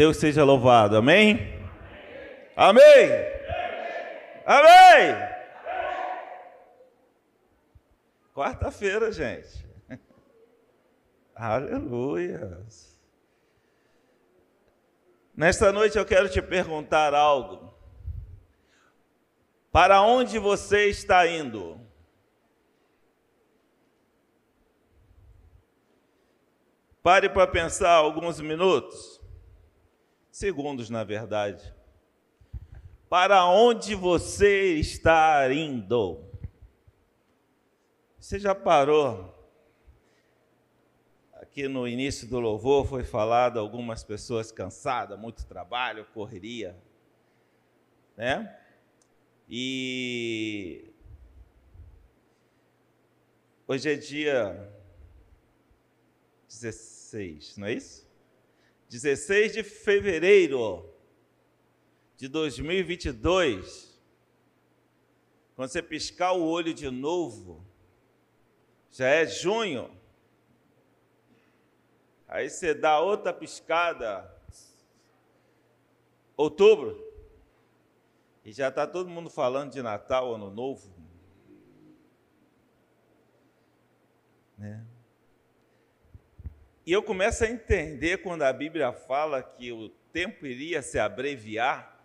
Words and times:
Deus 0.00 0.16
seja 0.16 0.42
louvado. 0.44 0.96
Amém? 0.96 1.62
Amém? 2.56 2.82
Amém? 4.46 5.14
Quarta-feira, 8.34 9.12
gente. 9.12 9.62
Aleluia. 11.36 12.64
Nesta 15.36 15.70
noite 15.70 15.98
eu 15.98 16.06
quero 16.06 16.30
te 16.30 16.40
perguntar 16.40 17.12
algo. 17.12 17.70
Para 19.70 20.00
onde 20.00 20.38
você 20.38 20.88
está 20.88 21.26
indo? 21.26 21.78
Pare 27.02 27.28
para 27.28 27.46
pensar 27.46 27.92
alguns 27.92 28.40
minutos, 28.40 29.19
segundos 30.40 30.88
na 30.88 31.04
verdade. 31.04 31.74
Para 33.10 33.44
onde 33.44 33.94
você 33.94 34.76
está 34.76 35.52
indo? 35.52 36.24
Você 38.18 38.38
já 38.38 38.54
parou? 38.54 39.36
Aqui 41.34 41.68
no 41.68 41.86
início 41.86 42.26
do 42.26 42.40
louvor 42.40 42.86
foi 42.86 43.04
falado 43.04 43.60
algumas 43.60 44.02
pessoas 44.02 44.50
cansadas, 44.50 45.18
muito 45.18 45.44
trabalho, 45.44 46.06
correria, 46.14 46.74
né? 48.16 48.58
E 49.46 50.90
hoje 53.68 53.92
é 53.92 53.94
dia 53.94 54.72
16, 56.48 57.58
não 57.58 57.66
é 57.66 57.74
isso? 57.74 58.09
16 58.90 59.52
de 59.52 59.62
fevereiro 59.62 60.92
de 62.16 62.26
2022. 62.26 63.96
Quando 65.54 65.68
você 65.70 65.80
piscar 65.80 66.32
o 66.32 66.44
olho 66.44 66.74
de 66.74 66.90
novo, 66.90 67.64
já 68.90 69.06
é 69.06 69.24
junho. 69.28 69.96
Aí 72.26 72.50
você 72.50 72.74
dá 72.74 72.98
outra 72.98 73.32
piscada, 73.32 74.28
outubro, 76.36 77.00
e 78.44 78.52
já 78.52 78.70
está 78.70 78.88
todo 78.88 79.08
mundo 79.08 79.30
falando 79.30 79.70
de 79.70 79.82
Natal, 79.82 80.34
Ano 80.34 80.50
Novo. 80.50 80.92
Né? 84.58 84.84
E 86.90 86.92
eu 86.92 87.04
começo 87.04 87.44
a 87.44 87.46
entender 87.46 88.20
quando 88.20 88.42
a 88.42 88.52
Bíblia 88.52 88.92
fala 88.92 89.40
que 89.40 89.70
o 89.70 89.90
tempo 90.12 90.44
iria 90.44 90.82
se 90.82 90.98
abreviar, 90.98 92.04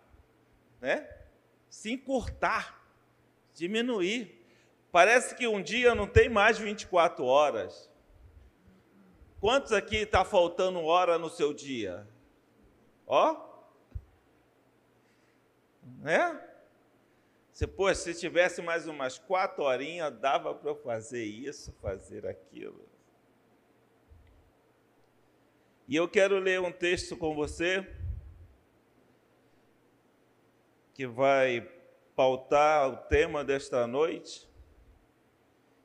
né? 0.80 1.12
se 1.68 1.90
encurtar, 1.90 2.86
diminuir. 3.52 4.46
Parece 4.92 5.34
que 5.34 5.48
um 5.48 5.60
dia 5.60 5.92
não 5.92 6.06
tem 6.06 6.28
mais 6.28 6.56
24 6.56 7.24
horas. 7.24 7.90
Quantos 9.40 9.72
aqui 9.72 9.96
está 9.96 10.24
faltando 10.24 10.80
hora 10.84 11.18
no 11.18 11.30
seu 11.30 11.52
dia? 11.52 12.06
Ó, 13.08 13.44
né? 15.98 16.48
Você, 17.52 17.66
pô, 17.66 17.92
se 17.92 18.14
tivesse 18.14 18.62
mais 18.62 18.86
umas 18.86 19.18
quatro 19.18 19.64
horinhas, 19.64 20.16
dava 20.16 20.54
para 20.54 20.70
eu 20.70 20.76
fazer 20.76 21.24
isso, 21.24 21.72
fazer 21.82 22.24
aquilo. 22.24 22.85
E 25.88 25.94
eu 25.94 26.08
quero 26.08 26.40
ler 26.40 26.60
um 26.60 26.72
texto 26.72 27.16
com 27.16 27.32
você 27.32 27.86
que 30.92 31.06
vai 31.06 31.60
pautar 32.16 32.88
o 32.88 32.96
tema 32.96 33.44
desta 33.44 33.86
noite, 33.86 34.48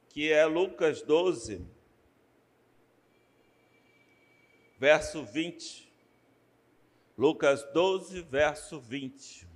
que 0.09 0.31
é 0.31 0.43
Lucas 0.45 1.03
12, 1.03 1.63
verso 4.79 5.23
20. 5.23 5.93
Lucas 7.15 7.63
12, 7.71 8.21
verso 8.23 8.79
20. 8.79 9.47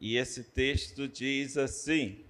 E 0.00 0.16
esse 0.16 0.44
texto 0.44 1.06
diz 1.06 1.58
assim: 1.58 2.24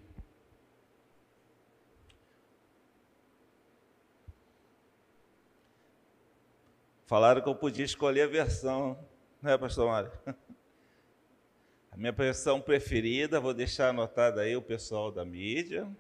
Falaram 7.11 7.43
que 7.43 7.49
eu 7.49 7.57
podia 7.57 7.85
escolher 7.85 8.23
a 8.23 8.27
versão, 8.29 8.97
né, 9.43 9.59
pastor 9.59 9.89
Mário? 9.89 10.13
A 11.91 11.97
minha 11.97 12.13
versão 12.13 12.61
preferida, 12.61 13.41
vou 13.41 13.53
deixar 13.53 13.89
anotada 13.89 14.43
aí 14.43 14.55
o 14.55 14.63
pessoal 14.63 15.11
da 15.11 15.25
mídia, 15.25 15.91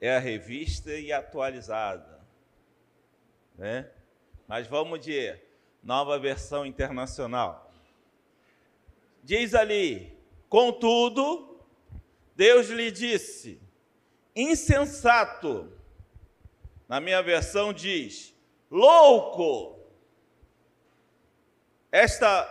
é 0.00 0.16
a 0.16 0.18
revista 0.18 0.94
e 0.94 1.12
atualizada. 1.12 2.20
Né? 3.54 3.90
Mas 4.48 4.66
vamos 4.66 5.00
de 5.00 5.38
nova 5.82 6.18
versão 6.18 6.64
internacional. 6.64 7.70
Diz 9.22 9.54
ali, 9.54 10.16
Contudo, 10.48 11.60
Deus 12.34 12.68
lhe 12.68 12.90
disse: 12.90 13.60
insensato. 14.34 15.70
Na 16.88 16.98
minha 16.98 17.22
versão 17.22 17.74
diz: 17.74 18.34
louco. 18.70 19.79
Esta 21.92 22.48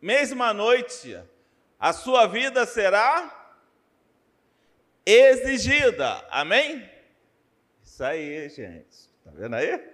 mesma 0.00 0.54
noite, 0.54 1.20
a 1.78 1.92
sua 1.92 2.26
vida 2.26 2.64
será 2.66 3.56
exigida. 5.04 6.24
Amém? 6.30 6.88
Isso 7.82 8.04
aí, 8.04 8.48
gente. 8.48 9.10
Tá 9.24 9.32
vendo 9.34 9.56
aí? 9.56 9.90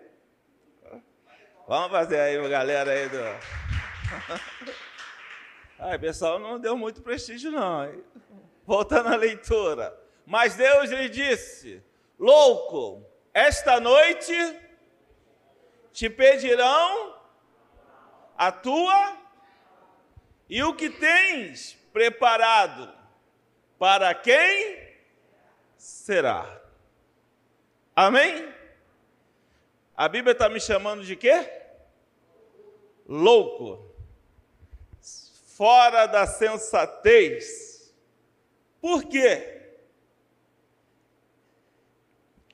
Vamos 1.66 1.91
fazer 1.91 2.20
aí, 2.20 2.48
galera 2.48 2.92
aí 2.92 3.09
do. 3.09 3.16
Ai, 5.81 5.98
pessoal, 5.98 6.38
não 6.38 6.60
deu 6.60 6.76
muito 6.76 7.03
prestígio, 7.03 7.50
não. 7.50 7.93
Voltando 8.64 9.08
à 9.08 9.16
leitura. 9.16 9.98
Mas 10.26 10.54
Deus 10.54 10.91
lhe 10.91 11.08
disse: 11.08 11.82
Louco, 12.19 13.04
esta 13.32 13.81
noite 13.81 14.34
te 15.93 16.10
pedirão 16.10 17.16
a 18.37 18.53
tua 18.53 19.17
e 20.49 20.63
o 20.63 20.75
que 20.75 20.91
tens 20.91 21.75
preparado, 21.93 22.93
para 23.79 24.15
quem 24.15 24.79
será? 25.77 26.61
Amém? 27.95 28.53
A 29.97 30.09
Bíblia 30.09 30.33
está 30.33 30.49
me 30.49 30.61
chamando 30.61 31.05
de 31.05 31.17
quê? 31.17 31.51
Louco 33.09 33.87
fora 35.57 36.05
da 36.05 36.27
sensatez. 36.27 37.91
Por 38.79 39.05
quê? 39.05 39.63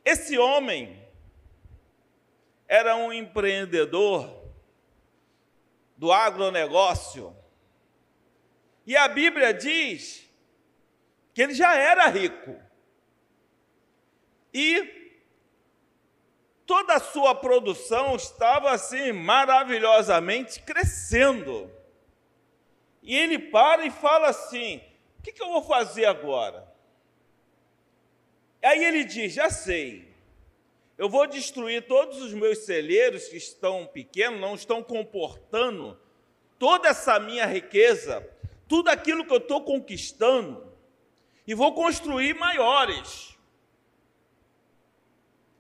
Esse 0.04 0.38
homem 0.38 1.04
era 2.69 2.94
um 2.94 3.12
empreendedor 3.12 4.41
do 6.02 6.10
agronegócio. 6.10 7.32
E 8.84 8.96
a 8.96 9.06
Bíblia 9.06 9.54
diz 9.54 10.28
que 11.32 11.40
ele 11.40 11.54
já 11.54 11.76
era 11.76 12.08
rico. 12.08 12.60
E 14.52 15.22
toda 16.66 16.94
a 16.94 17.00
sua 17.00 17.36
produção 17.36 18.16
estava 18.16 18.72
assim 18.72 19.12
maravilhosamente 19.12 20.58
crescendo. 20.62 21.70
E 23.00 23.14
ele 23.14 23.38
para 23.38 23.87
e 23.87 23.90
fala 23.93 24.31
assim: 24.31 24.82
o 25.20 25.22
que, 25.22 25.31
que 25.31 25.40
eu 25.40 25.52
vou 25.52 25.62
fazer 25.62 26.06
agora? 26.06 26.69
Aí 28.60 28.84
ele 28.84 29.04
diz: 29.04 29.34
já 29.34 29.49
sei, 29.49 30.12
eu 31.02 31.08
vou 31.08 31.26
destruir 31.26 31.84
todos 31.88 32.22
os 32.22 32.32
meus 32.32 32.58
celeiros 32.58 33.26
que 33.26 33.37
estão 33.37 33.84
pequenos, 33.88 34.40
não 34.40 34.54
estão 34.54 34.84
comportando 34.84 36.00
toda 36.60 36.90
essa 36.90 37.19
minha 37.19 37.44
riqueza, 37.44 38.25
tudo 38.69 38.88
aquilo 38.88 39.25
que 39.26 39.32
eu 39.32 39.38
estou 39.38 39.64
conquistando, 39.64 40.72
e 41.44 41.54
vou 41.54 41.75
construir 41.75 42.34
maiores. 42.34 43.37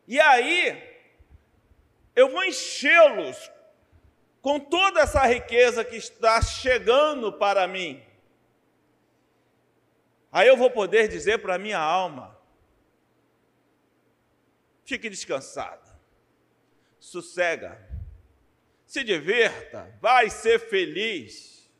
E 0.06 0.20
aí, 0.20 0.80
eu 2.14 2.30
vou 2.30 2.44
enchê-los 2.44 3.50
com 4.40 4.60
toda 4.60 5.00
essa 5.00 5.26
riqueza 5.26 5.84
que 5.84 5.96
está 5.96 6.40
chegando 6.40 7.32
para 7.32 7.66
mim, 7.66 8.00
aí 10.30 10.46
eu 10.46 10.56
vou 10.56 10.70
poder 10.70 11.08
dizer 11.08 11.38
para 11.38 11.56
a 11.56 11.58
minha 11.58 11.80
alma: 11.80 12.40
fique 14.84 15.08
descansada, 15.08 15.98
sossega, 16.98 17.78
se 18.86 19.02
divirta, 19.02 19.96
vai 20.00 20.28
ser 20.28 20.58
feliz. 20.58 21.70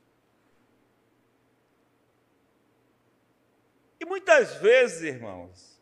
E 4.00 4.04
muitas 4.04 4.54
vezes, 4.56 5.02
irmãos, 5.02 5.80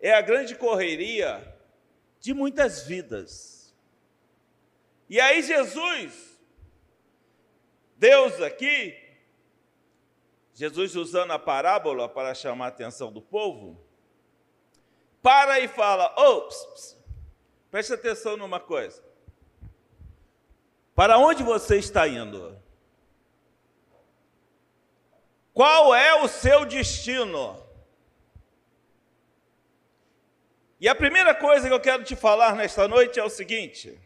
é 0.00 0.12
a 0.12 0.20
grande 0.20 0.54
correria 0.54 1.58
de 2.20 2.32
muitas 2.32 2.84
vidas. 2.86 3.74
E 5.08 5.20
aí, 5.20 5.42
Jesus, 5.42 6.38
Deus 7.96 8.40
aqui, 8.40 8.96
Jesus 10.54 10.94
usando 10.94 11.32
a 11.32 11.38
parábola 11.38 12.08
para 12.08 12.34
chamar 12.34 12.66
a 12.66 12.68
atenção 12.68 13.10
do 13.12 13.20
povo, 13.20 13.89
para 15.22 15.60
e 15.60 15.68
fala: 15.68 16.12
ops, 16.16 16.96
preste 17.70 17.92
atenção 17.92 18.36
numa 18.36 18.60
coisa. 18.60 19.02
Para 20.94 21.18
onde 21.18 21.42
você 21.42 21.78
está 21.78 22.06
indo? 22.06 22.60
Qual 25.52 25.94
é 25.94 26.22
o 26.22 26.28
seu 26.28 26.64
destino? 26.64 27.62
E 30.80 30.88
a 30.88 30.94
primeira 30.94 31.34
coisa 31.34 31.68
que 31.68 31.74
eu 31.74 31.80
quero 31.80 32.02
te 32.04 32.16
falar 32.16 32.54
nesta 32.54 32.88
noite 32.88 33.20
é 33.20 33.24
o 33.24 33.28
seguinte: 33.28 33.98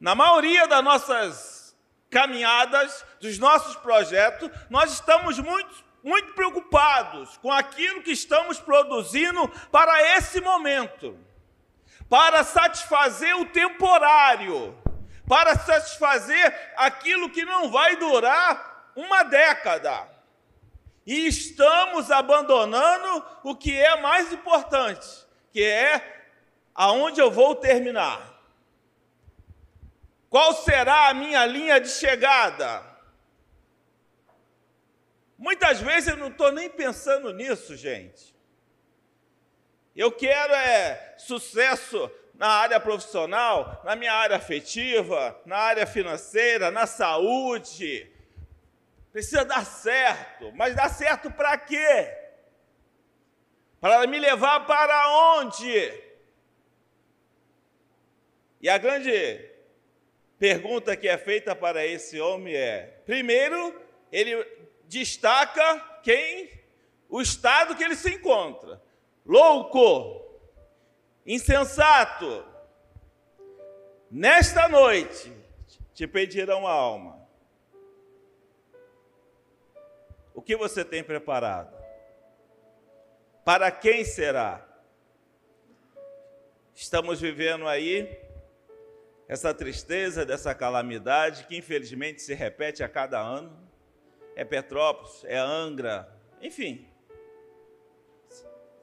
na 0.00 0.14
maioria 0.14 0.66
das 0.66 0.82
nossas 0.82 1.76
caminhadas, 2.08 3.04
dos 3.20 3.38
nossos 3.38 3.76
projetos, 3.76 4.50
nós 4.68 4.92
estamos 4.92 5.38
muito, 5.38 5.84
muito 6.02 6.32
preocupados 6.32 7.36
com 7.38 7.52
aquilo 7.52 8.02
que 8.02 8.12
estamos 8.12 8.58
produzindo 8.58 9.48
para 9.70 10.16
esse 10.16 10.40
momento, 10.40 11.18
para 12.08 12.42
satisfazer 12.44 13.36
o 13.36 13.46
temporário, 13.46 14.76
para 15.28 15.56
satisfazer 15.56 16.72
aquilo 16.76 17.30
que 17.30 17.44
não 17.44 17.70
vai 17.70 17.96
durar 17.96 18.92
uma 18.96 19.22
década. 19.22 20.08
E 21.06 21.26
estamos 21.26 22.10
abandonando 22.10 23.24
o 23.42 23.54
que 23.54 23.76
é 23.76 24.00
mais 24.00 24.32
importante, 24.32 25.06
que 25.52 25.62
é 25.62 26.24
aonde 26.74 27.20
eu 27.20 27.30
vou 27.30 27.54
terminar. 27.54 28.20
Qual 30.28 30.54
será 30.54 31.08
a 31.08 31.14
minha 31.14 31.44
linha 31.44 31.80
de 31.80 31.88
chegada? 31.88 32.89
Muitas 35.40 35.80
vezes 35.80 36.10
eu 36.10 36.18
não 36.18 36.28
estou 36.28 36.52
nem 36.52 36.68
pensando 36.68 37.32
nisso, 37.32 37.74
gente. 37.74 38.36
Eu 39.96 40.12
quero 40.12 40.52
é 40.52 41.14
sucesso 41.16 42.10
na 42.34 42.46
área 42.46 42.78
profissional, 42.78 43.80
na 43.82 43.96
minha 43.96 44.12
área 44.12 44.36
afetiva, 44.36 45.40
na 45.46 45.56
área 45.56 45.86
financeira, 45.86 46.70
na 46.70 46.86
saúde. 46.86 48.06
Precisa 49.10 49.42
dar 49.42 49.64
certo, 49.64 50.52
mas 50.52 50.74
dar 50.74 50.90
certo 50.90 51.30
para 51.30 51.56
quê? 51.56 52.14
Para 53.80 54.06
me 54.06 54.18
levar 54.18 54.66
para 54.66 55.38
onde? 55.38 56.02
E 58.60 58.68
a 58.68 58.76
grande 58.76 59.42
pergunta 60.38 60.94
que 60.94 61.08
é 61.08 61.16
feita 61.16 61.56
para 61.56 61.86
esse 61.86 62.20
homem 62.20 62.54
é: 62.54 63.00
primeiro, 63.06 63.74
ele 64.12 64.59
destaca 64.90 65.78
quem? 66.02 66.50
O 67.08 67.22
estado 67.22 67.76
que 67.76 67.84
ele 67.84 67.94
se 67.94 68.10
encontra. 68.10 68.82
Louco, 69.24 70.20
insensato. 71.24 72.44
Nesta 74.10 74.68
noite 74.68 75.32
te 75.94 76.06
pedirão 76.06 76.66
a 76.66 76.72
alma. 76.72 77.20
O 80.34 80.42
que 80.42 80.56
você 80.56 80.84
tem 80.84 81.04
preparado? 81.04 81.78
Para 83.44 83.70
quem 83.70 84.04
será? 84.04 84.66
Estamos 86.74 87.20
vivendo 87.20 87.68
aí 87.68 88.18
essa 89.28 89.54
tristeza 89.54 90.26
dessa 90.26 90.52
calamidade 90.52 91.46
que 91.46 91.56
infelizmente 91.56 92.22
se 92.22 92.34
repete 92.34 92.82
a 92.82 92.88
cada 92.88 93.20
ano. 93.20 93.69
É 94.40 94.44
Petrópolis, 94.46 95.22
é 95.24 95.36
Angra, 95.36 96.10
enfim. 96.40 96.88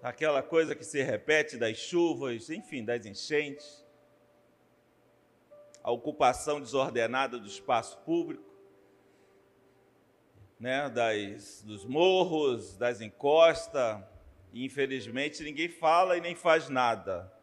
Aquela 0.03 0.43
coisa 0.43 0.75
que 0.75 0.83
se 0.83 1.01
repete 1.01 1.57
das 1.57 1.77
chuvas, 1.77 2.51
enfim, 2.51 2.85
das 2.85 3.07
enchentes. 3.07 3.83
A 5.81 5.89
ocupação 5.89 6.61
desordenada 6.61 7.39
do 7.39 7.47
espaço 7.47 7.97
público 8.05 8.45
né, 10.59 10.91
das, 10.91 11.63
dos 11.63 11.83
morros, 11.85 12.77
das 12.77 13.01
encostas, 13.01 13.99
e 14.53 14.63
infelizmente 14.63 15.41
ninguém 15.41 15.69
fala 15.69 16.15
e 16.15 16.21
nem 16.21 16.35
faz 16.35 16.69
nada. 16.69 17.33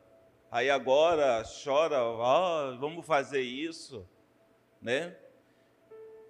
Aí 0.53 0.71
agora 0.71 1.43
chora, 1.65 2.01
oh, 2.05 2.79
vamos 2.79 3.05
fazer 3.05 3.41
isso, 3.41 4.09
né? 4.81 5.17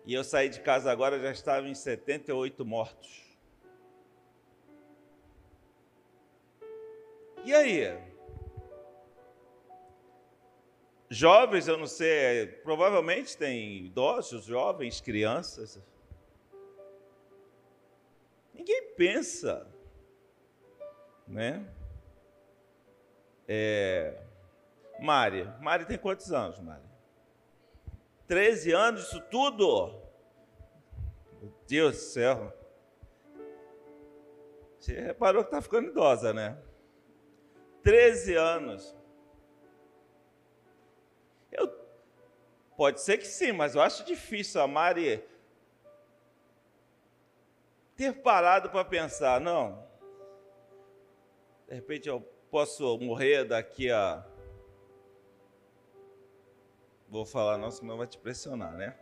E 0.04 0.12
eu 0.12 0.22
saí 0.22 0.48
de 0.48 0.60
casa 0.60 0.90
agora, 0.90 1.18
já 1.18 1.30
estava 1.30 1.66
em 1.66 1.74
78 1.74 2.64
mortos. 2.64 3.24
E 7.44 7.54
aí? 7.54 7.98
Jovens, 11.10 11.68
eu 11.68 11.76
não 11.76 11.86
sei, 11.86 12.46
provavelmente 12.64 13.36
tem 13.36 13.84
idosos, 13.84 14.44
jovens, 14.44 15.00
crianças, 15.00 15.80
Ninguém 18.54 18.94
pensa, 18.96 19.66
né? 21.26 21.68
É, 23.46 24.22
Mari, 25.00 25.44
Mari 25.60 25.84
tem 25.84 25.98
quantos 25.98 26.32
anos, 26.32 26.58
Mari? 26.60 26.93
13 28.26 28.72
anos, 28.72 29.04
isso 29.04 29.20
tudo? 29.30 30.02
Meu 31.40 31.52
Deus 31.66 31.96
do 31.96 32.00
céu. 32.00 32.52
Você 34.78 35.00
reparou 35.00 35.42
que 35.42 35.48
está 35.48 35.62
ficando 35.62 35.88
idosa, 35.88 36.32
né? 36.32 36.58
13 37.82 38.34
anos. 38.34 38.96
Eu, 41.50 41.68
pode 42.76 43.00
ser 43.00 43.18
que 43.18 43.26
sim, 43.26 43.52
mas 43.52 43.74
eu 43.74 43.82
acho 43.82 44.04
difícil 44.04 44.60
a 44.60 44.66
Mari 44.66 45.22
ter 47.96 48.12
parado 48.22 48.70
para 48.70 48.84
pensar, 48.84 49.40
não, 49.40 49.86
de 51.68 51.74
repente 51.74 52.08
eu 52.08 52.20
posso 52.50 52.98
morrer 52.98 53.44
daqui 53.44 53.90
a. 53.90 54.26
Vou 57.14 57.24
falar, 57.24 57.56
não, 57.58 57.70
senão 57.70 57.96
vai 57.96 58.08
te 58.08 58.18
pressionar, 58.18 58.72
né? 58.72 58.92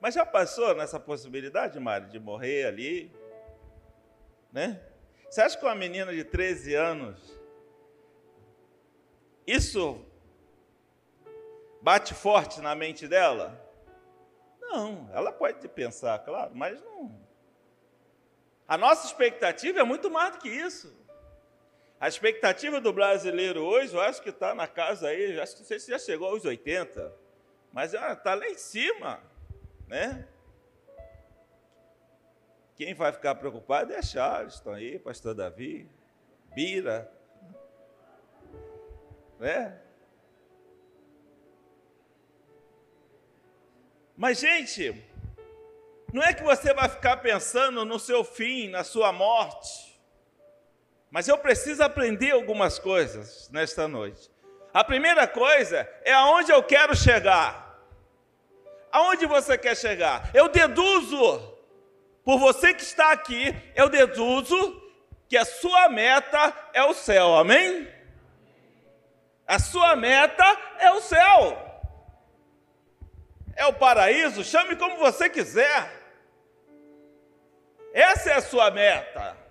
Mas 0.00 0.12
já 0.12 0.26
passou 0.26 0.74
nessa 0.74 0.98
possibilidade, 0.98 1.78
Mário, 1.78 2.08
de 2.08 2.18
morrer 2.18 2.66
ali? 2.66 3.12
Né? 4.52 4.82
Você 5.30 5.40
acha 5.40 5.56
que 5.56 5.64
uma 5.64 5.76
menina 5.76 6.12
de 6.12 6.24
13 6.24 6.74
anos, 6.74 7.40
isso 9.46 10.04
bate 11.80 12.12
forte 12.12 12.60
na 12.60 12.74
mente 12.74 13.06
dela? 13.06 13.56
Não, 14.60 15.08
ela 15.12 15.30
pode 15.30 15.68
pensar, 15.68 16.18
claro, 16.24 16.56
mas 16.56 16.82
não, 16.82 17.24
a 18.66 18.76
nossa 18.76 19.06
expectativa 19.06 19.78
é 19.78 19.84
muito 19.84 20.10
mais 20.10 20.32
do 20.32 20.38
que 20.40 20.48
isso. 20.48 20.92
A 21.98 22.08
expectativa 22.08 22.80
do 22.80 22.92
brasileiro 22.92 23.62
hoje, 23.62 23.94
eu 23.94 24.00
acho 24.00 24.20
que 24.20 24.28
está 24.28 24.54
na 24.54 24.68
casa 24.68 25.08
aí, 25.08 25.40
acho 25.40 25.54
que 25.54 25.60
não 25.60 25.66
sei 25.66 25.80
se 25.80 25.90
já 25.90 25.98
chegou 25.98 26.28
aos 26.28 26.44
80, 26.44 27.12
mas 27.72 27.94
está 27.94 28.34
lá 28.34 28.46
em 28.46 28.58
cima, 28.58 29.22
né? 29.88 30.28
Quem 32.74 32.92
vai 32.92 33.10
ficar 33.12 33.34
preocupado 33.36 33.94
é 33.94 34.02
Charles, 34.02 34.54
estão 34.54 34.74
aí, 34.74 34.98
pastor 34.98 35.34
Davi, 35.34 35.88
Bira, 36.54 37.10
né? 39.38 39.80
Mas, 44.14 44.38
gente, 44.38 45.04
não 46.12 46.22
é 46.22 46.32
que 46.32 46.42
você 46.42 46.72
vai 46.72 46.88
ficar 46.88 47.18
pensando 47.18 47.84
no 47.84 47.98
seu 47.98 48.24
fim, 48.24 48.68
na 48.68 48.82
sua 48.82 49.12
morte. 49.12 49.95
Mas 51.16 51.28
eu 51.28 51.38
preciso 51.38 51.82
aprender 51.82 52.32
algumas 52.32 52.78
coisas 52.78 53.48
nesta 53.50 53.88
noite. 53.88 54.30
A 54.70 54.84
primeira 54.84 55.26
coisa 55.26 55.88
é 56.04 56.12
aonde 56.12 56.52
eu 56.52 56.62
quero 56.62 56.94
chegar. 56.94 57.80
Aonde 58.92 59.24
você 59.24 59.56
quer 59.56 59.74
chegar? 59.78 60.28
Eu 60.34 60.50
deduzo, 60.50 61.56
por 62.22 62.38
você 62.38 62.74
que 62.74 62.82
está 62.82 63.12
aqui, 63.12 63.56
eu 63.74 63.88
deduzo 63.88 64.82
que 65.26 65.38
a 65.38 65.46
sua 65.46 65.88
meta 65.88 66.52
é 66.74 66.84
o 66.84 66.92
céu, 66.92 67.34
amém? 67.34 67.90
A 69.46 69.58
sua 69.58 69.96
meta 69.96 70.44
é 70.78 70.90
o 70.90 71.00
céu. 71.00 71.82
É 73.54 73.64
o 73.64 73.72
paraíso? 73.72 74.44
Chame 74.44 74.76
como 74.76 74.98
você 74.98 75.30
quiser. 75.30 75.90
Essa 77.94 78.32
é 78.32 78.34
a 78.34 78.42
sua 78.42 78.70
meta. 78.70 79.45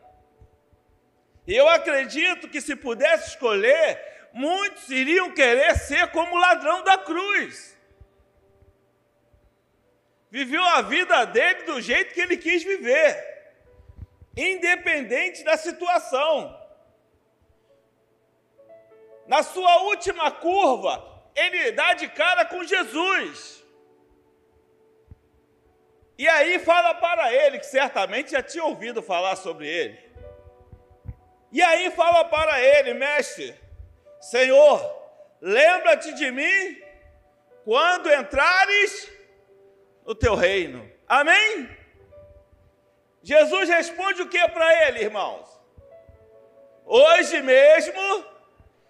Eu 1.47 1.67
acredito 1.69 2.49
que 2.49 2.59
se 2.59 2.75
pudesse 2.75 3.29
escolher, 3.29 4.29
muitos 4.33 4.89
iriam 4.89 5.31
querer 5.31 5.77
ser 5.77 6.07
como 6.11 6.35
o 6.35 6.39
ladrão 6.39 6.83
da 6.83 6.97
cruz. 6.97 7.75
Viveu 10.29 10.63
a 10.63 10.81
vida 10.81 11.23
dele 11.25 11.63
do 11.63 11.79
jeito 11.79 12.13
que 12.13 12.19
ele 12.19 12.35
quis 12.35 12.63
viver, 12.63 13.53
independente 14.35 15.43
da 15.43 15.55
situação. 15.55 16.59
Na 19.27 19.43
sua 19.43 19.83
última 19.83 20.31
curva, 20.31 21.03
ele 21.35 21.71
dá 21.71 21.93
de 21.93 22.07
cara 22.07 22.43
com 22.45 22.63
Jesus. 22.63 23.63
E 26.17 26.27
aí 26.27 26.59
fala 26.59 26.95
para 26.95 27.33
ele, 27.33 27.59
que 27.59 27.65
certamente 27.65 28.31
já 28.31 28.41
tinha 28.41 28.63
ouvido 28.63 29.01
falar 29.01 29.35
sobre 29.35 29.67
ele. 29.67 30.04
E 31.55 31.61
aí 31.61 31.89
fala 31.91 32.25
para 32.25 32.59
ele, 32.59 32.93
mestre, 32.93 33.55
Senhor, 34.19 34.77
lembra-te 35.39 36.13
de 36.13 36.29
mim 36.29 36.83
quando 37.63 38.11
entrares 38.11 39.09
no 40.05 40.13
teu 40.13 40.35
reino. 40.35 40.79
Amém? 41.07 41.69
Jesus 43.23 43.69
responde 43.69 44.21
o 44.21 44.29
que 44.29 44.47
para 44.49 44.87
ele, 44.87 45.03
irmãos? 45.05 45.47
Hoje 46.85 47.41
mesmo 47.41 48.25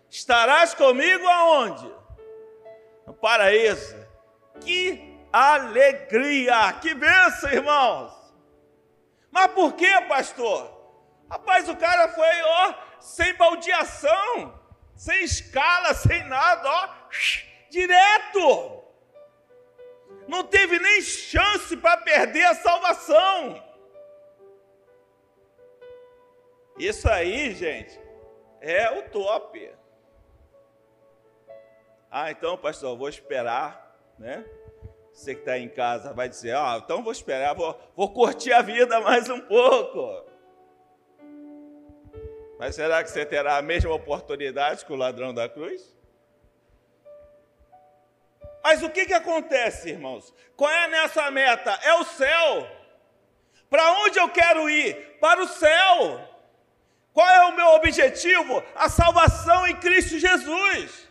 Estarás 0.10 0.74
comigo 0.74 1.28
aonde? 1.28 1.92
No 3.06 3.14
paraíso. 3.14 3.96
Que 4.62 5.20
alegria, 5.32 6.72
que 6.82 6.94
bênção, 6.94 7.52
irmãos. 7.52 8.14
Mas 9.30 9.48
por 9.48 9.74
que, 9.74 10.02
pastor? 10.04 10.75
Rapaz, 11.30 11.68
o 11.68 11.76
cara 11.76 12.10
foi, 12.10 12.42
ó, 12.44 12.74
sem 13.00 13.34
baldeação, 13.36 14.60
sem 14.96 15.24
escala, 15.24 15.94
sem 15.94 16.24
nada, 16.26 16.70
ó, 16.70 16.90
direto. 17.70 18.84
Não 20.28 20.44
teve 20.44 20.80
nem 20.80 21.02
chance 21.02 21.76
para 21.78 21.98
perder 21.98 22.46
a 22.46 22.56
salvação. 22.56 23.64
Isso 26.78 27.10
aí, 27.10 27.54
gente, 27.54 28.00
é 28.60 28.90
o 28.92 29.10
top. 29.10 29.72
Ah, 32.12 32.32
então, 32.32 32.58
pastor, 32.58 32.98
vou 32.98 33.10
esperar, 33.10 33.96
né? 34.18 34.46
Você 35.12 35.34
que 35.34 35.42
está 35.42 35.58
em 35.58 35.70
casa 35.70 36.14
vai 36.14 36.28
dizer, 36.28 36.56
ah, 36.56 36.80
então 36.84 37.02
vou 37.02 37.12
esperar, 37.12 37.54
vou, 37.56 37.80
vou 37.96 38.14
curtir 38.14 38.52
a 38.52 38.62
vida 38.62 39.00
mais 39.02 39.30
um 39.30 39.40
pouco. 39.40 40.26
Mas 42.58 42.76
será 42.76 43.04
que 43.04 43.10
você 43.10 43.26
terá 43.26 43.58
a 43.58 43.62
mesma 43.62 43.94
oportunidade 43.94 44.86
que 44.86 44.94
o 44.94 44.96
ladrão 44.96 45.34
da 45.34 45.50
cruz? 45.50 45.94
Mas 48.64 48.82
o 48.82 48.90
que, 48.90 49.06
que 49.06 49.14
acontece, 49.14 49.90
irmãos? 49.90 50.34
Qual 50.56 50.72
é 50.72 50.86
a 50.86 50.88
nossa 50.88 51.30
meta? 51.30 51.72
É 51.84 51.94
o 51.96 52.04
céu. 52.04 52.68
Para 53.70 53.92
onde 54.00 54.18
eu 54.18 54.30
quero 54.30 54.70
ir? 54.70 55.18
Para 55.20 55.44
o 55.44 55.48
céu. 55.48 56.36
Qual 57.14 57.30
é 57.30 57.46
o 57.46 57.56
meu 57.56 57.68
objetivo? 57.68 58.64
A 58.74 58.90
salvação 58.90 59.68
em 59.68 59.76
Cristo 59.76 60.18
Jesus. 60.18 61.08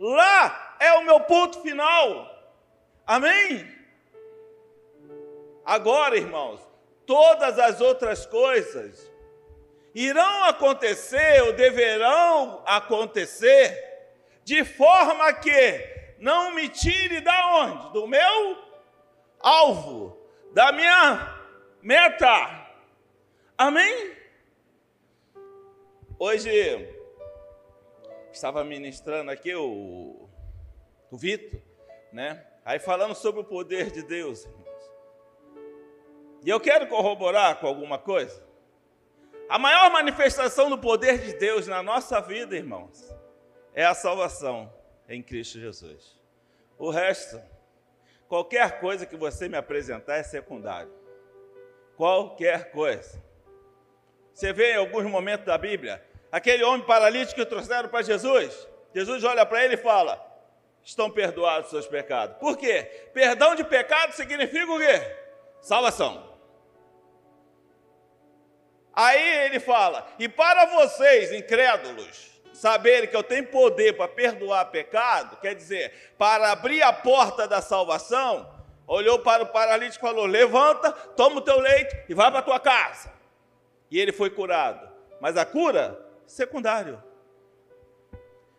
Lá 0.00 0.76
é 0.80 0.94
o 0.94 1.04
meu 1.04 1.20
ponto 1.20 1.62
final. 1.62 2.28
Amém? 3.06 3.72
Agora, 5.64 6.16
irmãos, 6.16 6.60
todas 7.06 7.58
as 7.58 7.80
outras 7.80 8.26
coisas 8.26 9.10
irão 9.96 10.44
acontecer 10.44 11.42
ou 11.44 11.54
deverão 11.54 12.62
acontecer 12.66 13.82
de 14.44 14.62
forma 14.62 15.32
que 15.32 16.14
não 16.18 16.54
me 16.54 16.68
tire 16.68 17.22
da 17.22 17.56
onde? 17.56 17.92
Do 17.94 18.06
meu 18.06 18.62
alvo, 19.40 20.14
da 20.52 20.70
minha 20.70 21.40
meta. 21.80 22.68
Amém? 23.56 24.14
Hoje 26.18 26.50
estava 28.30 28.62
ministrando 28.64 29.30
aqui 29.30 29.54
o, 29.54 30.28
o 31.10 31.16
Vitor, 31.16 31.58
né? 32.12 32.46
Aí 32.66 32.78
falando 32.78 33.14
sobre 33.14 33.40
o 33.40 33.44
poder 33.44 33.90
de 33.90 34.02
Deus. 34.02 34.46
E 36.44 36.50
eu 36.50 36.60
quero 36.60 36.86
corroborar 36.86 37.58
com 37.60 37.66
alguma 37.66 37.98
coisa. 37.98 38.45
A 39.48 39.58
maior 39.58 39.90
manifestação 39.90 40.68
do 40.68 40.78
poder 40.78 41.18
de 41.18 41.34
Deus 41.34 41.66
na 41.66 41.82
nossa 41.82 42.20
vida, 42.20 42.56
irmãos, 42.56 43.14
é 43.74 43.84
a 43.84 43.94
salvação 43.94 44.72
em 45.08 45.22
Cristo 45.22 45.60
Jesus. 45.60 46.16
O 46.76 46.90
resto, 46.90 47.40
qualquer 48.28 48.80
coisa 48.80 49.06
que 49.06 49.16
você 49.16 49.48
me 49.48 49.56
apresentar 49.56 50.16
é 50.16 50.22
secundário. 50.22 50.92
Qualquer 51.96 52.72
coisa. 52.72 53.22
Você 54.34 54.52
vê 54.52 54.72
em 54.72 54.76
alguns 54.76 55.04
momentos 55.04 55.46
da 55.46 55.56
Bíblia, 55.56 56.04
aquele 56.30 56.64
homem 56.64 56.84
paralítico 56.84 57.40
que 57.40 57.46
trouxeram 57.46 57.88
para 57.88 58.02
Jesus, 58.02 58.68
Jesus 58.92 59.24
olha 59.24 59.46
para 59.46 59.64
ele 59.64 59.74
e 59.74 59.78
fala: 59.78 60.20
estão 60.82 61.10
perdoados 61.10 61.66
os 61.66 61.70
seus 61.70 61.86
pecados. 61.86 62.36
Por 62.38 62.56
quê? 62.56 63.10
Perdão 63.14 63.54
de 63.54 63.62
pecado 63.62 64.12
significa 64.12 64.72
o 64.72 64.78
quê? 64.78 65.16
Salvação. 65.60 66.25
Aí 68.96 69.44
ele 69.44 69.60
fala: 69.60 70.06
e 70.18 70.26
para 70.26 70.64
vocês, 70.64 71.30
incrédulos, 71.30 72.30
saberem 72.54 73.06
que 73.06 73.14
eu 73.14 73.22
tenho 73.22 73.46
poder 73.48 73.94
para 73.94 74.08
perdoar 74.08 74.64
pecado, 74.70 75.36
quer 75.36 75.54
dizer, 75.54 76.14
para 76.16 76.50
abrir 76.50 76.82
a 76.82 76.94
porta 76.94 77.46
da 77.46 77.60
salvação, 77.60 78.50
olhou 78.86 79.18
para 79.18 79.42
o 79.42 79.48
paralítico 79.48 80.04
e 80.04 80.08
falou: 80.08 80.24
levanta, 80.24 80.90
toma 80.90 81.36
o 81.36 81.42
teu 81.42 81.60
leito 81.60 81.94
e 82.08 82.14
vai 82.14 82.30
para 82.30 82.40
a 82.40 82.42
tua 82.42 82.58
casa. 82.58 83.12
E 83.90 84.00
ele 84.00 84.12
foi 84.12 84.30
curado. 84.30 84.88
Mas 85.20 85.36
a 85.36 85.44
cura 85.44 86.00
secundário. 86.26 87.02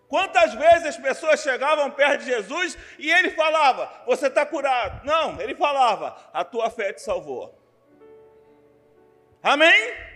Quantas 0.07 0.53
vezes 0.53 0.85
as 0.85 0.97
pessoas 0.97 1.41
chegavam 1.41 1.91
perto 1.91 2.21
de 2.21 2.27
Jesus 2.27 2.77
e 2.99 3.11
ele 3.11 3.31
falava: 3.31 3.91
Você 4.05 4.27
está 4.27 4.45
curado? 4.45 5.03
Não, 5.03 5.41
ele 5.41 5.55
falava: 5.55 6.15
A 6.31 6.45
tua 6.45 6.69
fé 6.69 6.93
te 6.93 7.01
salvou. 7.01 7.57
Amém? 9.41 10.07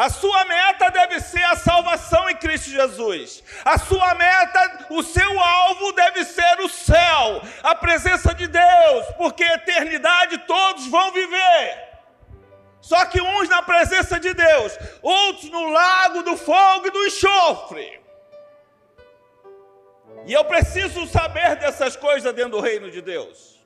A 0.00 0.08
sua 0.08 0.46
meta 0.46 0.88
deve 0.88 1.20
ser 1.20 1.42
a 1.44 1.56
salvação 1.56 2.30
em 2.30 2.34
Cristo 2.34 2.70
Jesus. 2.70 3.44
A 3.62 3.76
sua 3.76 4.14
meta, 4.14 4.86
o 4.88 5.02
seu 5.02 5.38
alvo 5.38 5.92
deve 5.92 6.24
ser 6.24 6.58
o 6.60 6.70
céu, 6.70 7.42
a 7.62 7.74
presença 7.74 8.34
de 8.34 8.46
Deus, 8.46 9.06
porque 9.18 9.44
a 9.44 9.56
eternidade 9.56 10.38
todos 10.46 10.86
vão 10.86 11.12
viver. 11.12 11.88
Só 12.80 13.04
que 13.04 13.20
uns 13.20 13.50
na 13.50 13.60
presença 13.60 14.18
de 14.18 14.32
Deus, 14.32 14.72
outros 15.02 15.50
no 15.50 15.68
lago 15.70 16.22
do 16.22 16.34
fogo 16.34 16.86
e 16.86 16.90
do 16.90 17.04
enxofre. 17.04 18.00
E 20.24 20.32
eu 20.32 20.46
preciso 20.46 21.06
saber 21.08 21.56
dessas 21.56 21.94
coisas 21.94 22.34
dentro 22.34 22.52
do 22.52 22.60
reino 22.60 22.90
de 22.90 23.02
Deus. 23.02 23.59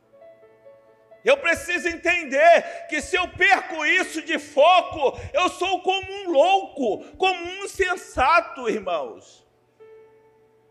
Eu 1.24 1.38
preciso 1.38 1.88
entender 1.88 2.86
que 2.86 3.00
se 3.00 3.16
eu 3.16 3.26
perco 3.28 3.84
isso 3.86 4.20
de 4.20 4.38
foco, 4.38 5.18
eu 5.32 5.48
sou 5.48 5.80
como 5.80 6.12
um 6.12 6.30
louco, 6.30 7.02
como 7.16 7.42
um 7.42 7.64
insensato, 7.64 8.68
irmãos. 8.68 9.42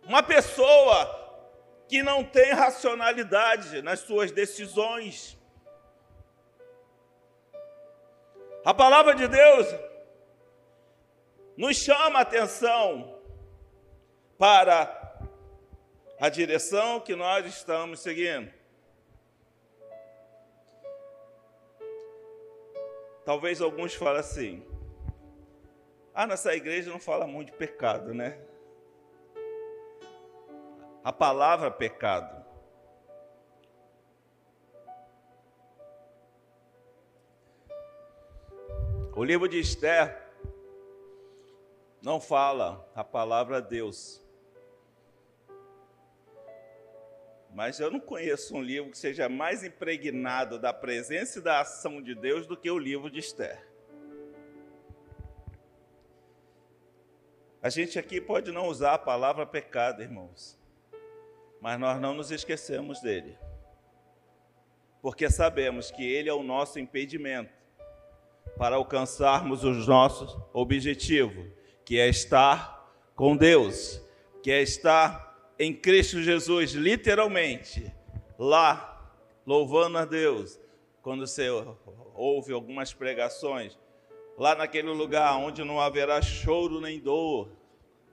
Uma 0.03 0.21
pessoa 0.21 1.21
que 1.87 2.03
não 2.03 2.23
tem 2.23 2.51
racionalidade 2.51 3.81
nas 3.81 4.01
suas 4.01 4.31
decisões. 4.31 5.37
A 8.63 8.73
palavra 8.73 9.15
de 9.15 9.27
Deus 9.27 9.67
nos 11.57 11.77
chama 11.77 12.19
a 12.19 12.21
atenção 12.21 13.19
para 14.37 15.17
a 16.19 16.29
direção 16.29 16.99
que 16.99 17.15
nós 17.15 17.45
estamos 17.45 18.01
seguindo. 18.01 18.62
Talvez 23.25 23.61
alguns 23.61 23.93
falem 23.93 24.19
assim: 24.19 24.65
ah, 26.13 26.27
nessa 26.27 26.55
igreja 26.55 26.89
não 26.89 26.99
fala 26.99 27.25
muito 27.25 27.51
de 27.51 27.57
pecado, 27.57 28.13
né? 28.13 28.39
A 31.03 31.11
palavra 31.11 31.69
pecado 31.69 32.43
O 39.15 39.23
livro 39.23 39.47
de 39.47 39.59
Esther 39.59 40.27
não 42.01 42.19
fala 42.19 42.83
a 42.95 43.03
palavra 43.03 43.61
Deus. 43.61 44.22
Mas 47.53 47.79
eu 47.79 47.91
não 47.91 47.99
conheço 47.99 48.55
um 48.55 48.61
livro 48.61 48.89
que 48.89 48.97
seja 48.97 49.29
mais 49.29 49.63
impregnado 49.63 50.57
da 50.57 50.73
presença 50.73 51.37
e 51.37 51.41
da 51.41 51.61
ação 51.61 52.01
de 52.01 52.15
Deus 52.15 52.47
do 52.47 52.57
que 52.57 52.69
o 52.69 52.79
livro 52.79 53.11
de 53.11 53.19
Esther. 53.19 53.67
A 57.61 57.69
gente 57.69 57.97
aqui 57.99 58.19
pode 58.19 58.51
não 58.51 58.67
usar 58.67 58.95
a 58.95 58.97
palavra 58.97 59.45
pecado, 59.45 60.01
irmãos, 60.01 60.59
mas 61.61 61.79
nós 61.79 62.01
não 62.01 62.13
nos 62.13 62.31
esquecemos 62.31 62.99
dele, 62.99 63.37
porque 65.01 65.29
sabemos 65.29 65.89
que 65.89 66.03
ele 66.03 66.27
é 66.27 66.33
o 66.33 66.43
nosso 66.43 66.79
impedimento 66.79 67.53
para 68.57 68.75
alcançarmos 68.75 69.63
os 69.63 69.87
nossos 69.87 70.37
objetivos, 70.51 71.47
que 71.85 71.99
é 71.99 72.09
estar 72.09 72.91
com 73.15 73.37
Deus, 73.37 74.01
que 74.41 74.51
é 74.51 74.61
estar 74.61 75.32
em 75.57 75.73
Cristo 75.73 76.21
Jesus, 76.21 76.71
literalmente, 76.71 77.93
lá, 78.37 79.11
louvando 79.45 79.97
a 79.97 80.05
Deus, 80.05 80.59
quando 81.01 81.27
você 81.27 81.47
ouve 82.15 82.53
algumas 82.53 82.93
pregações, 82.93 83.77
lá 84.37 84.55
naquele 84.55 84.89
lugar 84.89 85.35
onde 85.37 85.63
não 85.63 85.79
haverá 85.79 86.21
choro 86.21 86.81
nem 86.81 86.99
dor, 86.99 87.49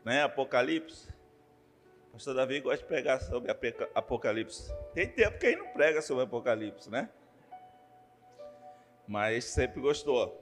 né? 0.04 0.23
Apocalipse. 0.23 1.09
Pastor 2.12 2.35
Davi 2.35 2.61
gosta 2.61 2.78
de 2.78 2.85
pregar 2.85 3.20
sobre 3.23 3.50
Apocalipse. 3.94 4.73
Tem 4.92 5.09
tempo 5.09 5.38
que 5.38 5.47
ele 5.47 5.56
não 5.56 5.68
prega 5.68 6.02
sobre 6.02 6.25
Apocalipse, 6.25 6.90
né? 6.90 7.09
Mas 9.06 9.44
sempre 9.44 9.80
gostou. 9.80 10.38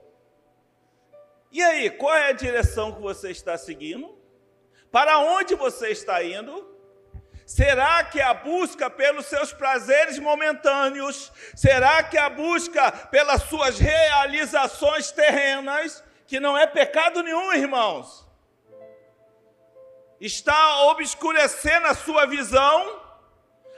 E 1.51 1.61
aí, 1.61 1.89
qual 1.89 2.13
é 2.13 2.29
a 2.29 2.33
direção 2.33 2.91
que 2.91 3.01
você 3.01 3.31
está 3.31 3.57
seguindo? 3.57 4.17
Para 4.91 5.19
onde 5.19 5.55
você 5.55 5.89
está 5.89 6.23
indo? 6.23 6.78
Será 7.49 8.03
que 8.03 8.21
a 8.21 8.31
busca 8.31 8.91
pelos 8.91 9.25
seus 9.25 9.51
prazeres 9.51 10.19
momentâneos? 10.19 11.31
Será 11.55 12.03
que 12.03 12.15
a 12.15 12.29
busca 12.29 12.91
pelas 12.91 13.41
suas 13.41 13.79
realizações 13.79 15.11
terrenas, 15.11 16.03
que 16.27 16.39
não 16.39 16.55
é 16.55 16.67
pecado 16.67 17.23
nenhum, 17.23 17.51
irmãos, 17.53 18.23
está 20.21 20.83
obscurecendo 20.91 21.87
a 21.87 21.95
sua 21.95 22.27
visão 22.27 23.01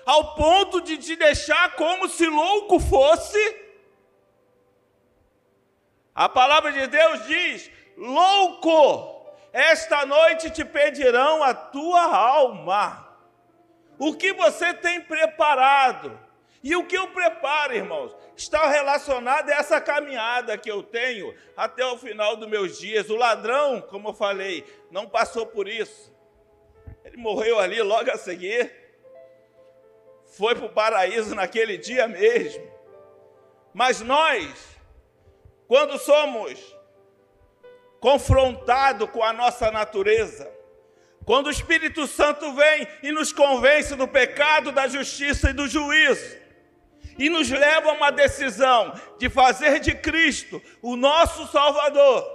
ao 0.06 0.36
ponto 0.36 0.82
de 0.82 0.98
te 0.98 1.16
deixar 1.16 1.74
como 1.78 2.10
se 2.10 2.26
louco 2.26 2.78
fosse? 2.78 3.40
A 6.14 6.28
palavra 6.28 6.74
de 6.74 6.88
Deus 6.88 7.26
diz: 7.26 7.72
louco, 7.96 9.32
esta 9.54 10.06
noite 10.06 10.50
te 10.50 10.66
pedirão 10.66 11.42
a 11.42 11.54
tua 11.54 12.04
alma 12.04 13.11
o 14.02 14.16
que 14.16 14.34
você 14.34 14.74
tem 14.74 15.00
preparado. 15.00 16.20
E 16.64 16.76
o 16.76 16.84
que 16.88 16.98
eu 16.98 17.10
preparo, 17.10 17.76
irmãos, 17.76 18.16
está 18.36 18.68
relacionado 18.68 19.52
a 19.52 19.54
essa 19.54 19.80
caminhada 19.80 20.58
que 20.58 20.72
eu 20.72 20.82
tenho 20.82 21.36
até 21.56 21.86
o 21.86 22.00
final 22.00 22.36
dos 22.36 22.50
meus 22.50 22.80
dias. 22.80 23.12
O 23.12 23.16
ladrão, 23.16 23.80
como 23.80 24.10
eu 24.10 24.14
falei, 24.14 24.66
não 24.90 25.08
passou 25.08 25.46
por 25.46 25.68
isso. 25.68 26.12
Ele 27.06 27.18
morreu 27.18 27.60
ali 27.60 27.80
logo 27.80 28.10
a 28.10 28.18
seguir. 28.18 28.74
Foi 30.26 30.56
para 30.56 30.66
o 30.66 30.74
paraíso 30.74 31.36
naquele 31.36 31.78
dia 31.78 32.08
mesmo. 32.08 32.72
Mas 33.72 34.02
nós, 34.02 34.52
quando 35.68 36.00
somos 36.00 36.76
confrontados 38.00 39.08
com 39.12 39.24
a 39.24 39.32
nossa 39.32 39.70
natureza, 39.70 40.52
quando 41.26 41.48
o 41.48 41.52
Espírito 41.52 42.08
Santo 42.08 42.54
vem 42.54 42.88
e 43.04 43.12
nos 43.12 43.32
convence 43.32 43.96
do 43.96 44.08
pecado, 44.08 44.72
da 44.72 44.88
justiça 44.88 45.52
e 45.52 45.54
do 45.54 45.68
juízo, 45.68 46.38
e 47.18 47.30
nos 47.30 47.50
leva 47.50 47.90
a 47.90 47.94
uma 47.94 48.12
decisão 48.12 48.94
de 49.20 49.30
fazer 49.30 49.80
de 49.80 49.94
Cristo 49.94 50.62
o 50.82 50.96
nosso 50.96 51.48
Salvador, 51.48 52.26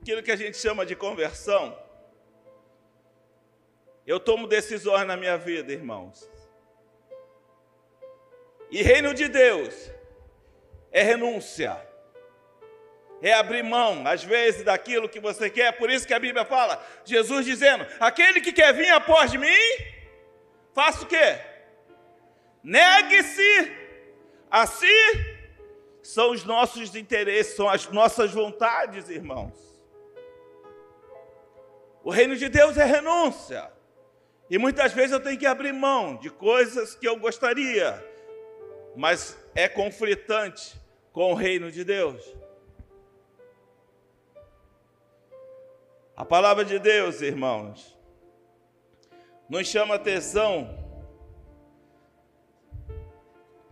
aquilo 0.00 0.22
que 0.22 0.30
a 0.30 0.36
gente 0.36 0.56
chama 0.56 0.86
de 0.86 0.96
conversão, 0.96 1.76
eu 4.06 4.20
tomo 4.20 4.46
decisões 4.46 5.06
na 5.06 5.16
minha 5.16 5.36
vida, 5.36 5.72
irmãos. 5.72 6.30
E 8.70 8.82
reino 8.82 9.12
de 9.12 9.28
Deus 9.28 9.90
é 10.92 11.02
renúncia 11.02 11.76
é 13.22 13.32
abrir 13.32 13.62
mão, 13.62 14.06
às 14.06 14.22
vezes, 14.22 14.62
daquilo 14.62 15.08
que 15.08 15.20
você 15.20 15.48
quer. 15.48 15.72
Por 15.72 15.90
isso 15.90 16.06
que 16.06 16.14
a 16.14 16.18
Bíblia 16.18 16.44
fala, 16.44 16.84
Jesus 17.04 17.46
dizendo: 17.46 17.86
aquele 17.98 18.40
que 18.40 18.52
quer 18.52 18.72
vir 18.74 18.90
após 18.90 19.32
mim, 19.32 19.48
faça 20.74 21.04
o 21.04 21.06
quê? 21.06 21.40
Negue-se 22.62 23.72
a 24.50 24.66
si. 24.66 25.36
São 26.02 26.30
os 26.30 26.44
nossos 26.44 26.94
interesses, 26.94 27.56
são 27.56 27.68
as 27.68 27.88
nossas 27.88 28.30
vontades, 28.30 29.08
irmãos. 29.10 29.54
O 32.04 32.10
reino 32.10 32.36
de 32.36 32.48
Deus 32.48 32.76
é 32.76 32.84
renúncia. 32.84 33.68
E 34.48 34.58
muitas 34.58 34.92
vezes 34.92 35.10
eu 35.10 35.18
tenho 35.18 35.36
que 35.36 35.46
abrir 35.46 35.72
mão 35.72 36.16
de 36.16 36.30
coisas 36.30 36.94
que 36.94 37.08
eu 37.08 37.18
gostaria, 37.18 38.00
mas 38.94 39.36
é 39.56 39.68
conflitante 39.68 40.80
com 41.12 41.32
o 41.32 41.34
reino 41.34 41.72
de 41.72 41.82
Deus. 41.82 42.22
A 46.16 46.24
palavra 46.24 46.64
de 46.64 46.78
Deus, 46.78 47.20
irmãos, 47.20 47.94
nos 49.50 49.68
chama 49.68 49.96
atenção. 49.96 50.82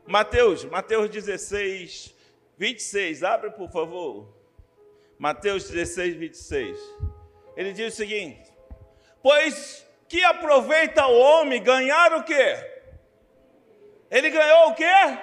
Mateus, 0.07 0.63
Mateus 0.67 1.09
16, 1.09 2.15
26, 2.59 3.23
abre 3.23 3.51
por 3.53 3.71
favor. 3.71 4.29
Mateus 5.19 5.71
16, 5.71 6.17
26. 6.17 6.79
Ele 7.57 7.73
diz 7.73 7.95
o 7.95 7.97
seguinte: 7.97 8.53
Pois 9.23 9.87
que 10.07 10.23
aproveita 10.23 11.07
o 11.07 11.19
homem 11.19 11.63
ganhar 11.63 12.13
o 12.13 12.25
quê? 12.25 12.57
Ele 14.11 14.29
ganhou 14.29 14.69
o 14.69 14.75
quê? 14.75 15.19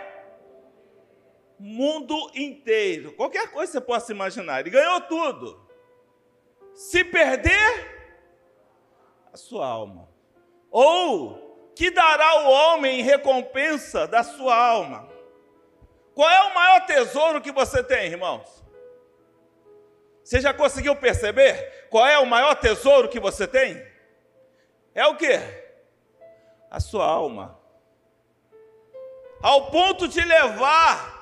Mundo 1.60 2.32
inteiro. 2.34 3.12
Qualquer 3.14 3.52
coisa 3.52 3.74
você 3.74 3.82
possa 3.82 4.12
imaginar. 4.12 4.62
Ele 4.62 4.72
ganhou 4.72 5.02
tudo 5.02 5.70
se 6.74 7.04
perder 7.04 7.92
a 9.32 9.38
sua 9.38 9.66
alma? 9.66 10.10
Ou 10.70 11.72
que 11.76 11.92
dará 11.92 12.42
o 12.42 12.50
homem 12.50 13.00
em 13.00 13.04
recompensa 13.04 14.08
da 14.08 14.24
sua 14.24 14.56
alma? 14.56 15.10
Qual 16.14 16.30
é 16.30 16.42
o 16.44 16.54
maior 16.54 16.86
tesouro 16.86 17.42
que 17.42 17.52
você 17.52 17.84
tem, 17.84 18.08
irmãos? 18.08 18.62
Você 20.24 20.40
já 20.40 20.54
conseguiu 20.54 20.96
perceber 20.96 21.88
qual 21.90 22.06
é 22.06 22.18
o 22.20 22.26
maior 22.26 22.56
tesouro 22.56 23.10
que 23.10 23.20
você 23.20 23.48
tem? 23.48 23.86
É 24.94 25.06
o 25.08 25.16
que? 25.16 25.40
A 26.70 26.80
sua 26.80 27.06
alma. 27.06 27.60
Ao 29.42 29.72
ponto 29.72 30.08
de 30.08 30.22
levar 30.22 31.20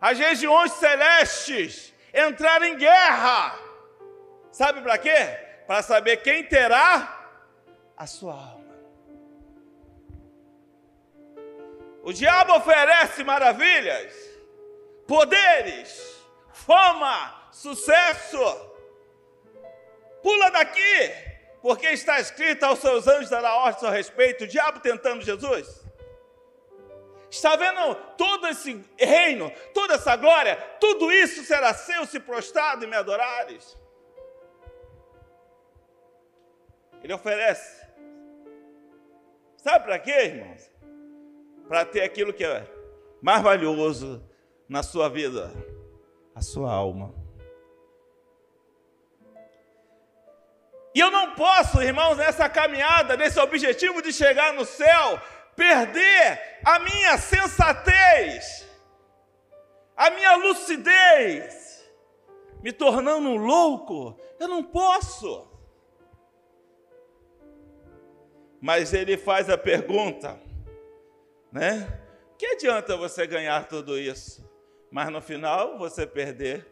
as 0.00 0.18
regiões 0.18 0.72
celestes 0.72 1.92
entrar 2.12 2.62
em 2.62 2.76
guerra 2.76 3.56
Sabe 4.52 4.82
para 4.82 4.98
quê? 4.98 5.16
Para 5.66 5.82
saber 5.82 6.18
quem 6.18 6.44
terá 6.44 7.26
a 7.96 8.06
sua 8.06 8.34
alma. 8.34 8.62
O 12.02 12.12
diabo 12.12 12.54
oferece 12.56 13.24
maravilhas, 13.24 14.12
poderes, 15.06 16.22
fama, 16.52 17.48
sucesso. 17.50 18.70
Pula 20.22 20.50
daqui, 20.50 21.10
porque 21.62 21.86
está 21.86 22.20
escrito 22.20 22.64
aos 22.64 22.80
seus 22.80 23.08
anjos 23.08 23.30
dará 23.30 23.54
ordem 23.54 23.76
a 23.76 23.80
seu 23.80 23.90
respeito. 23.90 24.44
O 24.44 24.48
diabo 24.48 24.80
tentando 24.80 25.24
Jesus. 25.24 25.80
Está 27.30 27.56
vendo 27.56 27.94
todo 28.18 28.46
esse 28.48 28.84
reino, 28.98 29.50
toda 29.72 29.94
essa 29.94 30.14
glória? 30.16 30.56
Tudo 30.78 31.10
isso 31.10 31.42
será 31.44 31.72
seu 31.72 32.04
se 32.04 32.20
prostrado 32.20 32.84
e 32.84 32.86
me 32.86 32.94
adorares. 32.94 33.80
Ele 37.02 37.12
oferece. 37.12 37.82
Sabe 39.56 39.84
para 39.84 39.98
quê, 39.98 40.10
irmãos? 40.10 40.70
Para 41.68 41.84
ter 41.84 42.02
aquilo 42.02 42.32
que 42.32 42.44
é 42.44 42.66
mais 43.20 43.42
valioso 43.42 44.22
na 44.68 44.82
sua 44.82 45.08
vida, 45.08 45.52
a 46.34 46.40
sua 46.40 46.72
alma. 46.72 47.14
E 50.94 51.00
eu 51.00 51.10
não 51.10 51.34
posso, 51.34 51.80
irmãos, 51.80 52.16
nessa 52.16 52.48
caminhada, 52.48 53.16
nesse 53.16 53.38
objetivo 53.40 54.02
de 54.02 54.12
chegar 54.12 54.52
no 54.52 54.64
céu, 54.64 55.20
perder 55.56 56.60
a 56.64 56.78
minha 56.80 57.16
sensatez, 57.16 58.68
a 59.96 60.10
minha 60.10 60.36
lucidez, 60.36 61.90
me 62.62 62.72
tornando 62.72 63.28
um 63.28 63.36
louco. 63.36 64.18
Eu 64.38 64.48
não 64.48 64.62
posso. 64.62 65.51
Mas 68.62 68.94
ele 68.94 69.16
faz 69.16 69.50
a 69.50 69.58
pergunta, 69.58 70.40
né? 71.50 72.00
Que 72.38 72.46
adianta 72.46 72.96
você 72.96 73.26
ganhar 73.26 73.66
tudo 73.66 73.98
isso, 73.98 74.48
mas 74.88 75.10
no 75.10 75.20
final 75.20 75.76
você 75.76 76.06
perder 76.06 76.64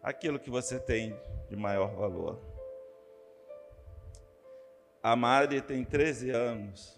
aquilo 0.00 0.38
que 0.38 0.48
você 0.48 0.78
tem 0.78 1.20
de 1.50 1.56
maior 1.56 1.92
valor? 1.96 2.40
A 5.02 5.16
Mari 5.16 5.60
tem 5.60 5.84
13 5.84 6.30
anos. 6.30 6.96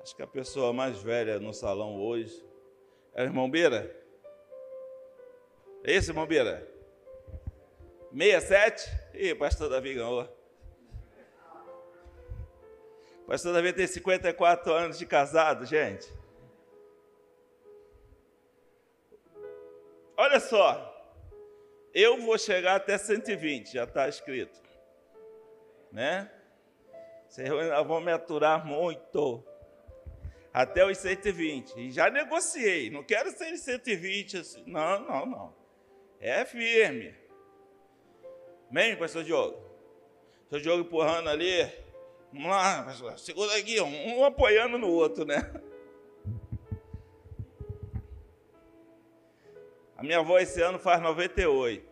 Acho 0.00 0.16
que 0.16 0.22
a 0.22 0.26
pessoa 0.26 0.72
mais 0.72 1.02
velha 1.02 1.38
no 1.38 1.52
salão 1.52 2.00
hoje 2.00 2.42
é 3.14 3.24
o 3.24 3.26
irmão 3.26 3.50
Beira. 3.50 3.94
É 5.84 5.92
esse, 5.92 6.12
irmão 6.12 6.26
Beira? 6.26 6.66
67? 8.10 8.90
Ih, 9.12 9.34
pastor 9.34 9.68
Davi 9.68 9.92
ganhou. 9.92 10.37
Pastor 13.28 13.52
Davi 13.52 13.74
tem 13.74 13.86
54 13.86 14.72
anos 14.72 14.98
de 14.98 15.04
casado, 15.04 15.66
gente. 15.66 16.10
Olha 20.16 20.40
só, 20.40 21.14
eu 21.92 22.22
vou 22.22 22.38
chegar 22.38 22.76
até 22.76 22.96
120, 22.96 23.74
já 23.74 23.84
está 23.84 24.08
escrito. 24.08 24.58
Né? 25.92 26.30
Vocês 27.28 27.50
vão 27.86 28.00
me 28.00 28.10
aturar 28.10 28.66
muito. 28.66 29.44
Até 30.50 30.86
os 30.86 30.96
120. 30.96 31.78
E 31.78 31.90
já 31.90 32.08
negociei. 32.08 32.88
Não 32.88 33.04
quero 33.04 33.30
ser 33.30 33.54
120 33.58 34.38
assim. 34.38 34.64
Não, 34.66 35.00
não, 35.00 35.26
não. 35.26 35.54
É 36.18 36.46
firme. 36.46 37.14
Amém, 38.70 38.96
pastor 38.96 39.22
Diogo? 39.22 39.62
Pastor 40.44 40.62
Diogo 40.62 40.80
empurrando 40.80 41.28
ali. 41.28 41.86
Vamos 42.32 42.48
lá. 42.48 43.16
Segura 43.16 43.56
aqui, 43.56 43.80
um, 43.80 44.18
um 44.18 44.24
apoiando 44.24 44.78
no 44.78 44.88
outro, 44.88 45.24
né? 45.24 45.50
A 49.96 50.02
minha 50.02 50.20
avó 50.20 50.38
esse 50.38 50.60
ano 50.62 50.78
faz 50.78 51.02
98. 51.02 51.88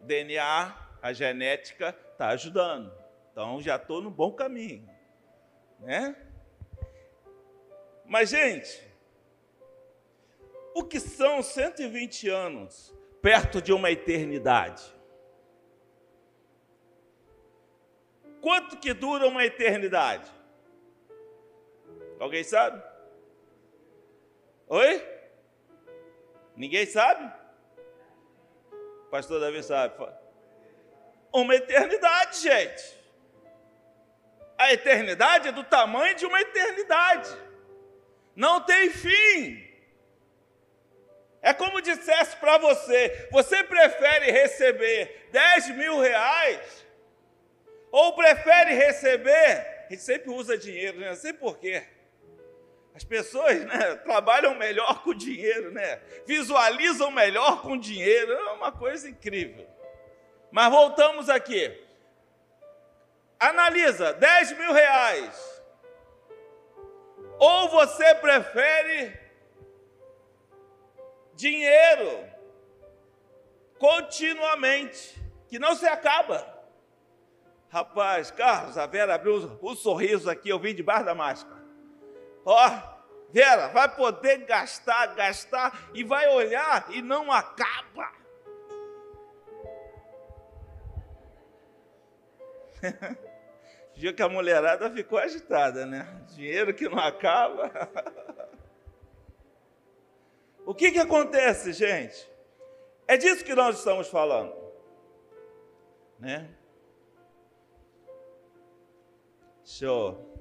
DNA, 0.00 0.76
a 1.00 1.12
genética 1.12 1.96
está 2.12 2.28
ajudando. 2.28 2.92
Então 3.32 3.60
já 3.60 3.76
estou 3.76 4.02
no 4.02 4.10
bom 4.10 4.32
caminho. 4.32 4.88
Né? 5.80 6.14
Mas, 8.04 8.30
gente, 8.30 8.82
o 10.74 10.84
que 10.84 11.00
são 11.00 11.42
120 11.42 12.28
anos 12.28 12.94
perto 13.22 13.62
de 13.62 13.72
uma 13.72 13.90
eternidade? 13.90 14.93
Quanto 18.44 18.76
que 18.76 18.92
dura 18.92 19.26
uma 19.26 19.42
eternidade? 19.42 20.30
Alguém 22.20 22.44
sabe? 22.44 22.82
Oi? 24.68 25.02
Ninguém 26.54 26.84
sabe? 26.84 27.42
pastor 29.10 29.40
Davi 29.40 29.62
sabe 29.62 29.94
uma 31.32 31.54
eternidade, 31.54 32.42
gente. 32.42 32.84
A 34.58 34.74
eternidade 34.74 35.48
é 35.48 35.52
do 35.52 35.64
tamanho 35.64 36.14
de 36.14 36.26
uma 36.26 36.38
eternidade. 36.38 37.30
Não 38.36 38.60
tem 38.60 38.90
fim. 38.90 39.66
É 41.40 41.54
como 41.54 41.80
dissesse 41.80 42.36
para 42.36 42.58
você: 42.58 43.26
você 43.32 43.64
prefere 43.64 44.30
receber 44.30 45.28
10 45.32 45.70
mil 45.76 45.98
reais? 45.98 46.83
Ou 47.94 48.12
prefere 48.12 48.74
receber? 48.74 49.84
A 49.86 49.92
gente 49.92 50.02
sempre 50.02 50.28
usa 50.28 50.58
dinheiro, 50.58 50.98
né? 50.98 51.10
Não 51.10 51.14
sei 51.14 51.32
porquê. 51.32 51.80
As 52.92 53.04
pessoas 53.04 53.64
né, 53.66 53.94
trabalham 54.02 54.52
melhor 54.56 55.04
com 55.04 55.14
dinheiro, 55.14 55.70
né? 55.70 56.00
visualizam 56.26 57.12
melhor 57.12 57.62
com 57.62 57.78
dinheiro. 57.78 58.32
É 58.32 58.50
uma 58.54 58.72
coisa 58.72 59.08
incrível. 59.08 59.64
Mas 60.50 60.72
voltamos 60.72 61.28
aqui. 61.28 61.72
Analisa, 63.38 64.12
10 64.12 64.58
mil 64.58 64.72
reais. 64.72 65.62
Ou 67.38 67.68
você 67.68 68.12
prefere 68.16 69.16
dinheiro 71.34 72.28
continuamente, 73.78 75.16
que 75.46 75.60
não 75.60 75.76
se 75.76 75.86
acaba. 75.86 76.54
Rapaz, 77.74 78.30
Carlos, 78.30 78.78
a 78.78 78.86
Vera 78.86 79.16
abriu 79.16 79.58
o 79.60 79.74
sorriso 79.74 80.30
aqui, 80.30 80.48
eu 80.48 80.60
vim 80.60 80.72
debaixo 80.72 81.06
da 81.06 81.12
máscara. 81.12 81.60
Ó, 82.44 82.70
Vera, 83.32 83.66
vai 83.66 83.92
poder 83.96 84.46
gastar, 84.46 85.12
gastar 85.16 85.90
e 85.92 86.04
vai 86.04 86.28
olhar 86.28 86.86
e 86.90 87.02
não 87.02 87.32
acaba. 87.32 88.12
Dia 93.96 94.12
que 94.12 94.22
a 94.22 94.28
mulherada 94.28 94.88
ficou 94.92 95.18
agitada, 95.18 95.84
né? 95.84 96.22
Dinheiro 96.28 96.72
que 96.72 96.88
não 96.88 97.00
acaba. 97.00 97.72
o 100.64 100.72
que, 100.72 100.92
que 100.92 101.00
acontece, 101.00 101.72
gente? 101.72 102.30
É 103.08 103.16
disso 103.16 103.44
que 103.44 103.52
nós 103.52 103.78
estamos 103.78 104.06
falando. 104.06 104.54
Né? 106.20 106.54
Eu... 109.82 110.32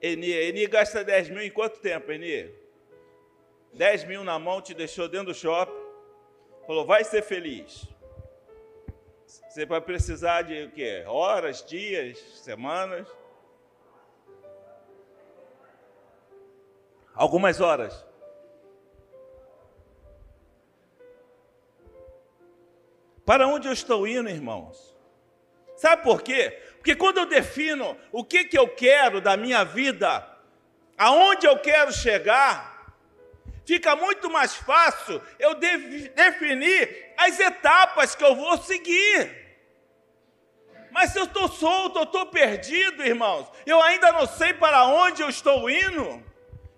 Eni, 0.00 0.30
Eni 0.30 0.66
gasta 0.66 1.04
10 1.04 1.30
mil 1.30 1.42
em 1.42 1.50
quanto 1.50 1.78
tempo, 1.78 2.10
Eni? 2.10 2.52
10 3.72 4.04
mil 4.04 4.24
na 4.24 4.38
mão, 4.38 4.60
te 4.60 4.74
deixou 4.74 5.08
dentro 5.08 5.26
do 5.26 5.34
shopping. 5.34 5.80
Falou, 6.66 6.84
vai 6.84 7.04
ser 7.04 7.22
feliz. 7.22 7.86
Você 9.26 9.64
vai 9.64 9.80
precisar 9.80 10.42
de 10.42 10.64
o 10.64 10.70
quê? 10.70 11.04
Horas, 11.06 11.64
dias, 11.64 12.18
semanas? 12.42 13.08
Algumas 17.14 17.60
horas. 17.60 18.06
Para 23.24 23.46
onde 23.46 23.68
eu 23.68 23.72
estou 23.72 24.06
indo, 24.06 24.28
irmãos? 24.28 24.96
Sabe 25.76 26.02
por 26.02 26.22
quê? 26.22 26.60
Porque 26.82 26.96
quando 26.96 27.18
eu 27.18 27.26
defino 27.26 27.96
o 28.10 28.24
que, 28.24 28.44
que 28.44 28.58
eu 28.58 28.66
quero 28.66 29.20
da 29.20 29.36
minha 29.36 29.64
vida, 29.64 30.28
aonde 30.98 31.46
eu 31.46 31.56
quero 31.60 31.92
chegar, 31.92 32.92
fica 33.64 33.94
muito 33.94 34.28
mais 34.28 34.56
fácil 34.56 35.22
eu 35.38 35.54
definir 35.54 37.14
as 37.16 37.38
etapas 37.38 38.16
que 38.16 38.24
eu 38.24 38.34
vou 38.34 38.58
seguir. 38.58 39.30
Mas 40.90 41.12
se 41.12 41.20
eu 41.20 41.24
estou 41.24 41.46
solto, 41.46 42.00
eu 42.00 42.02
estou 42.02 42.26
perdido, 42.26 43.04
irmãos, 43.04 43.48
eu 43.64 43.80
ainda 43.80 44.10
não 44.10 44.26
sei 44.26 44.52
para 44.52 44.84
onde 44.86 45.22
eu 45.22 45.28
estou 45.28 45.70
indo, 45.70 46.20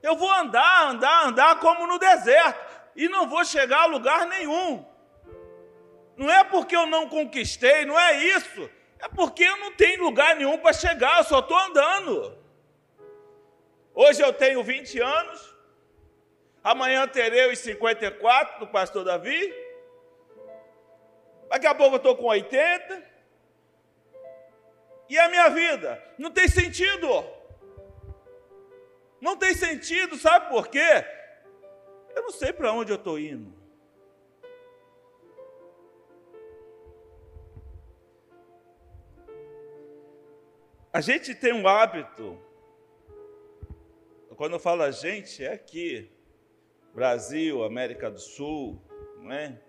eu 0.03 0.15
vou 0.17 0.31
andar, 0.31 0.89
andar, 0.91 1.29
andar 1.29 1.59
como 1.61 1.87
no 1.87 1.99
deserto, 1.99 2.61
e 2.95 3.09
não 3.09 3.27
vou 3.27 3.43
chegar 3.43 3.85
a 3.85 3.87
lugar 3.87 4.27
nenhum. 4.27 4.85
Não 6.15 6.31
é 6.31 6.45
porque 6.45 6.77
eu 6.77 6.85
não 6.85 7.09
conquistei, 7.09 7.87
não 7.87 7.99
é 7.99 8.23
isso, 8.23 8.69
é 9.05 9.09
porque 9.09 9.45
eu 9.45 9.59
não 9.59 9.71
tenho 9.73 10.03
lugar 10.03 10.35
nenhum 10.35 10.57
para 10.57 10.73
chegar, 10.73 11.19
eu 11.19 11.25
só 11.25 11.41
estou 11.41 11.59
andando. 11.59 12.39
Hoje 13.95 14.23
eu 14.23 14.33
tenho 14.33 14.65
20 14.65 14.99
anos, 14.99 15.55
amanhã 16.63 17.07
terei 17.07 17.53
os 17.53 17.59
54 17.59 18.61
do 18.61 18.67
pastor 18.67 19.05
Davi, 19.05 19.55
daqui 21.51 21.67
a 21.67 21.75
pouco 21.75 21.97
eu 21.97 21.99
estou 21.99 22.17
com 22.17 22.25
80, 22.25 23.15
e 25.11 25.19
a 25.19 25.29
minha 25.29 25.51
vida? 25.51 26.03
Não 26.17 26.31
tem 26.31 26.49
sentido. 26.49 27.07
Não 29.21 29.37
tem 29.37 29.55
sentido, 29.55 30.17
sabe 30.17 30.49
por 30.49 30.69
quê? 30.69 31.05
Eu 32.17 32.23
não 32.23 32.31
sei 32.31 32.55
para 32.55 32.73
onde 32.73 32.91
eu 32.91 32.97
estou 32.97 33.19
indo. 33.19 33.54
A 40.95 41.01
gente 41.01 41.35
tem 41.35 41.53
um 41.53 41.67
hábito, 41.67 42.41
quando 44.37 44.53
eu 44.53 44.61
falo 44.61 44.85
a 44.85 44.93
gente, 44.93 45.45
é 45.45 45.53
aqui, 45.53 46.09
Brasil, 46.95 47.65
América 47.65 48.09
do 48.09 48.21
Sul, 48.21 48.81
não 49.19 49.33
é? 49.33 49.61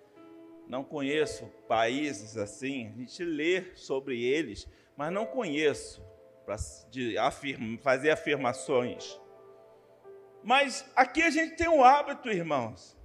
Não 0.67 0.83
conheço 0.83 1.47
países 1.67 2.37
assim, 2.37 2.89
a 2.89 2.99
gente 2.99 3.23
lê 3.23 3.75
sobre 3.75 4.23
eles, 4.23 4.69
mas 4.95 5.11
não 5.11 5.25
conheço 5.25 6.05
para 6.45 6.57
afirma, 7.19 7.79
fazer 7.79 8.11
afirmações. 8.11 9.19
Mas 10.43 10.87
aqui 10.95 11.23
a 11.23 11.31
gente 11.31 11.55
tem 11.55 11.67
um 11.67 11.83
hábito, 11.83 12.29
irmãos, 12.29 12.95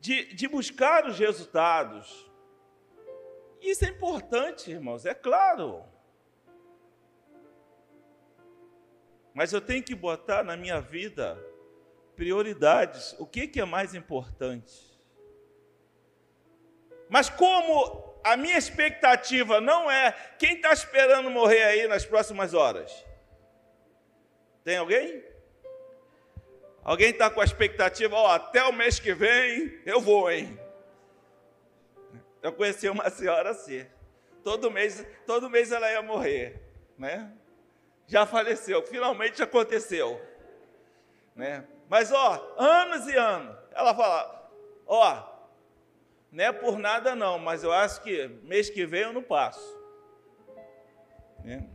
de, 0.00 0.34
de 0.34 0.48
buscar 0.48 1.06
os 1.06 1.20
resultados. 1.20 2.28
Isso 3.60 3.84
é 3.84 3.88
importante, 3.90 4.72
irmãos, 4.72 5.06
é 5.06 5.14
claro. 5.14 5.91
Mas 9.34 9.52
eu 9.52 9.60
tenho 9.60 9.82
que 9.82 9.94
botar 9.94 10.42
na 10.42 10.56
minha 10.56 10.80
vida 10.80 11.38
prioridades. 12.14 13.14
O 13.18 13.26
que, 13.26 13.46
que 13.48 13.60
é 13.60 13.64
mais 13.64 13.94
importante? 13.94 14.92
Mas 17.08 17.28
como 17.28 18.14
a 18.24 18.36
minha 18.36 18.56
expectativa 18.56 19.60
não 19.60 19.90
é 19.90 20.12
quem 20.38 20.54
está 20.54 20.72
esperando 20.72 21.30
morrer 21.30 21.62
aí 21.62 21.86
nas 21.86 22.04
próximas 22.04 22.54
horas? 22.54 23.04
Tem 24.64 24.76
alguém? 24.76 25.24
Alguém 26.84 27.10
está 27.10 27.30
com 27.30 27.40
a 27.40 27.44
expectativa, 27.44 28.16
ó, 28.16 28.32
até 28.32 28.64
o 28.64 28.72
mês 28.72 28.98
que 28.98 29.14
vem 29.14 29.80
eu 29.84 30.00
vou, 30.00 30.30
hein? 30.30 30.58
Eu 32.42 32.52
conheci 32.52 32.88
uma 32.88 33.08
senhora 33.08 33.50
assim. 33.50 33.86
Todo 34.42 34.70
mês, 34.70 35.06
todo 35.26 35.48
mês 35.48 35.70
ela 35.70 35.90
ia 35.90 36.02
morrer, 36.02 36.60
né? 36.98 37.32
Já 38.06 38.26
faleceu, 38.26 38.82
finalmente 38.82 39.42
aconteceu, 39.42 40.20
né? 41.34 41.66
Mas 41.88 42.12
ó, 42.12 42.54
anos 42.58 43.06
e 43.06 43.16
anos. 43.16 43.56
Ela 43.72 43.94
fala, 43.94 44.50
ó, 44.86 45.32
não 46.30 46.44
é 46.44 46.52
por 46.52 46.78
nada 46.78 47.14
não, 47.14 47.38
mas 47.38 47.62
eu 47.62 47.72
acho 47.72 48.02
que 48.02 48.28
mês 48.42 48.70
que 48.70 48.86
vem 48.86 49.02
eu 49.02 49.12
não 49.12 49.22
passo. 49.22 49.80
Né? 51.44 51.68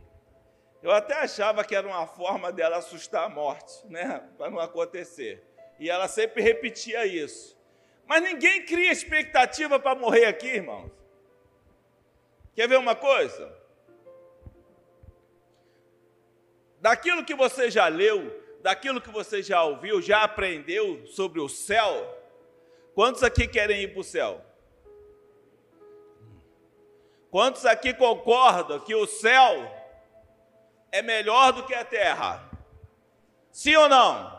Eu 0.82 0.90
até 0.92 1.14
achava 1.14 1.64
que 1.64 1.74
era 1.74 1.86
uma 1.86 2.06
forma 2.06 2.52
dela 2.52 2.76
assustar 2.76 3.24
a 3.24 3.28
morte, 3.28 3.86
né? 3.86 4.28
Para 4.36 4.50
não 4.50 4.60
acontecer. 4.60 5.44
E 5.78 5.90
ela 5.90 6.06
sempre 6.08 6.42
repetia 6.42 7.04
isso. 7.04 7.58
Mas 8.06 8.22
ninguém 8.22 8.64
cria 8.64 8.90
expectativa 8.90 9.78
para 9.78 9.94
morrer 9.94 10.26
aqui, 10.26 10.46
irmãos. 10.46 10.90
Quer 12.54 12.68
ver 12.68 12.78
uma 12.78 12.94
coisa? 12.96 13.57
Daquilo 16.80 17.24
que 17.24 17.34
você 17.34 17.70
já 17.70 17.88
leu, 17.88 18.42
daquilo 18.62 19.00
que 19.00 19.10
você 19.10 19.42
já 19.42 19.62
ouviu, 19.62 20.00
já 20.00 20.22
aprendeu 20.22 21.06
sobre 21.06 21.40
o 21.40 21.48
céu, 21.48 22.16
quantos 22.94 23.22
aqui 23.22 23.48
querem 23.48 23.82
ir 23.82 23.92
para 23.92 24.00
o 24.00 24.04
céu? 24.04 24.44
Quantos 27.30 27.66
aqui 27.66 27.92
concordam 27.92 28.80
que 28.80 28.94
o 28.94 29.06
céu 29.06 29.70
é 30.90 31.02
melhor 31.02 31.52
do 31.52 31.66
que 31.66 31.74
a 31.74 31.84
terra? 31.84 32.48
Sim 33.52 33.76
ou 33.76 33.88
não? 33.88 34.38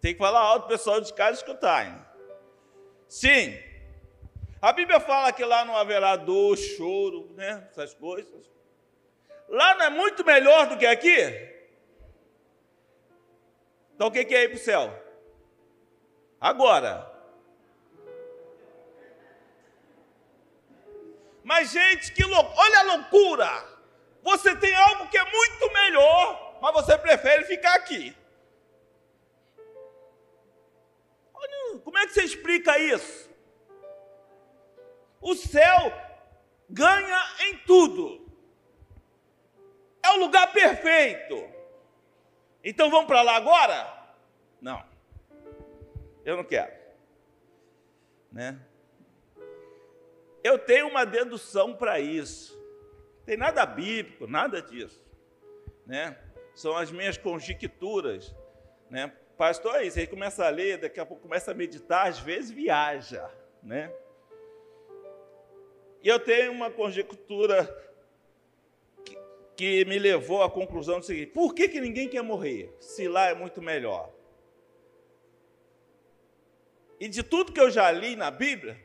Tem 0.00 0.12
que 0.12 0.18
falar 0.18 0.40
alto, 0.40 0.68
pessoal 0.68 1.00
de 1.00 1.12
casa 1.12 1.38
escutar. 1.38 1.86
Hein? 1.86 1.98
Sim. 3.08 3.58
A 4.60 4.72
Bíblia 4.72 5.00
fala 5.00 5.32
que 5.32 5.44
lá 5.44 5.64
não 5.64 5.76
haverá 5.76 6.16
dor, 6.16 6.56
choro, 6.56 7.30
né? 7.34 7.66
Essas 7.70 7.92
coisas. 7.92 8.53
Lá 9.48 9.74
não 9.74 9.86
é 9.86 9.90
muito 9.90 10.24
melhor 10.24 10.66
do 10.66 10.78
que 10.78 10.86
aqui? 10.86 11.54
Então 13.94 14.08
o 14.08 14.10
que 14.10 14.18
é 14.18 14.44
ir 14.44 14.48
para 14.48 14.56
o 14.56 14.60
céu? 14.60 15.04
Agora. 16.40 17.10
Mas, 21.42 21.70
gente, 21.70 22.12
que 22.12 22.24
louco! 22.24 22.52
Olha 22.56 22.78
a 22.80 22.82
loucura! 22.82 23.74
Você 24.22 24.56
tem 24.56 24.74
algo 24.74 25.08
que 25.08 25.18
é 25.18 25.24
muito 25.30 25.72
melhor, 25.72 26.58
mas 26.60 26.72
você 26.72 26.96
prefere 26.96 27.44
ficar 27.44 27.74
aqui. 27.74 28.16
Olha, 31.34 31.78
como 31.80 31.98
é 31.98 32.06
que 32.06 32.14
você 32.14 32.22
explica 32.22 32.78
isso? 32.78 33.30
O 35.20 35.34
céu 35.34 35.92
ganha 36.68 37.22
em 37.40 37.58
tudo. 37.58 38.23
É 40.04 40.10
o 40.10 40.18
lugar 40.18 40.52
perfeito. 40.52 41.48
Então 42.62 42.90
vamos 42.90 43.06
para 43.06 43.22
lá 43.22 43.36
agora? 43.36 44.14
Não. 44.60 44.84
Eu 46.24 46.36
não 46.36 46.44
quero. 46.44 46.72
Né? 48.30 48.60
Eu 50.42 50.58
tenho 50.58 50.88
uma 50.88 51.06
dedução 51.06 51.74
para 51.74 51.98
isso. 51.98 52.54
Tem 53.24 53.36
nada 53.36 53.64
bíblico, 53.64 54.26
nada 54.26 54.60
disso. 54.60 55.02
Né? 55.86 56.18
São 56.54 56.76
as 56.76 56.90
minhas 56.90 57.16
conjecturas. 57.16 58.34
Né? 58.90 59.10
Pastor, 59.38 59.76
é 59.76 59.80
aí 59.80 60.06
começa 60.06 60.44
a 60.46 60.50
ler, 60.50 60.78
daqui 60.78 61.00
a 61.00 61.06
pouco 61.06 61.22
começa 61.22 61.50
a 61.50 61.54
meditar, 61.54 62.08
às 62.08 62.18
vezes 62.18 62.50
viaja. 62.50 63.30
Né? 63.62 63.90
E 66.02 66.08
eu 66.08 66.20
tenho 66.20 66.52
uma 66.52 66.70
conjectura 66.70 67.64
que, 69.56 69.84
me 69.84 69.98
levou 69.98 70.42
à 70.42 70.50
conclusão 70.50 71.00
do 71.00 71.06
seguinte: 71.06 71.32
por 71.32 71.54
que, 71.54 71.68
que 71.68 71.80
ninguém 71.80 72.08
quer 72.08 72.22
morrer, 72.22 72.74
se 72.80 73.08
lá 73.08 73.28
é 73.28 73.34
muito 73.34 73.60
melhor? 73.62 74.12
E 77.00 77.08
de 77.08 77.22
tudo 77.22 77.52
que 77.52 77.60
eu 77.60 77.70
já 77.70 77.90
li 77.90 78.16
na 78.16 78.30
Bíblia, 78.30 78.78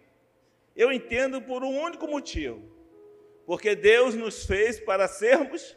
eu 0.75 0.91
entendo 0.91 1.41
por 1.41 1.63
um 1.63 1.79
único 1.79 2.08
motivo 2.08 2.79
porque 3.49 3.75
Deus 3.75 4.13
nos 4.13 4.45
fez 4.45 4.79
para 4.79 5.08
sermos 5.08 5.75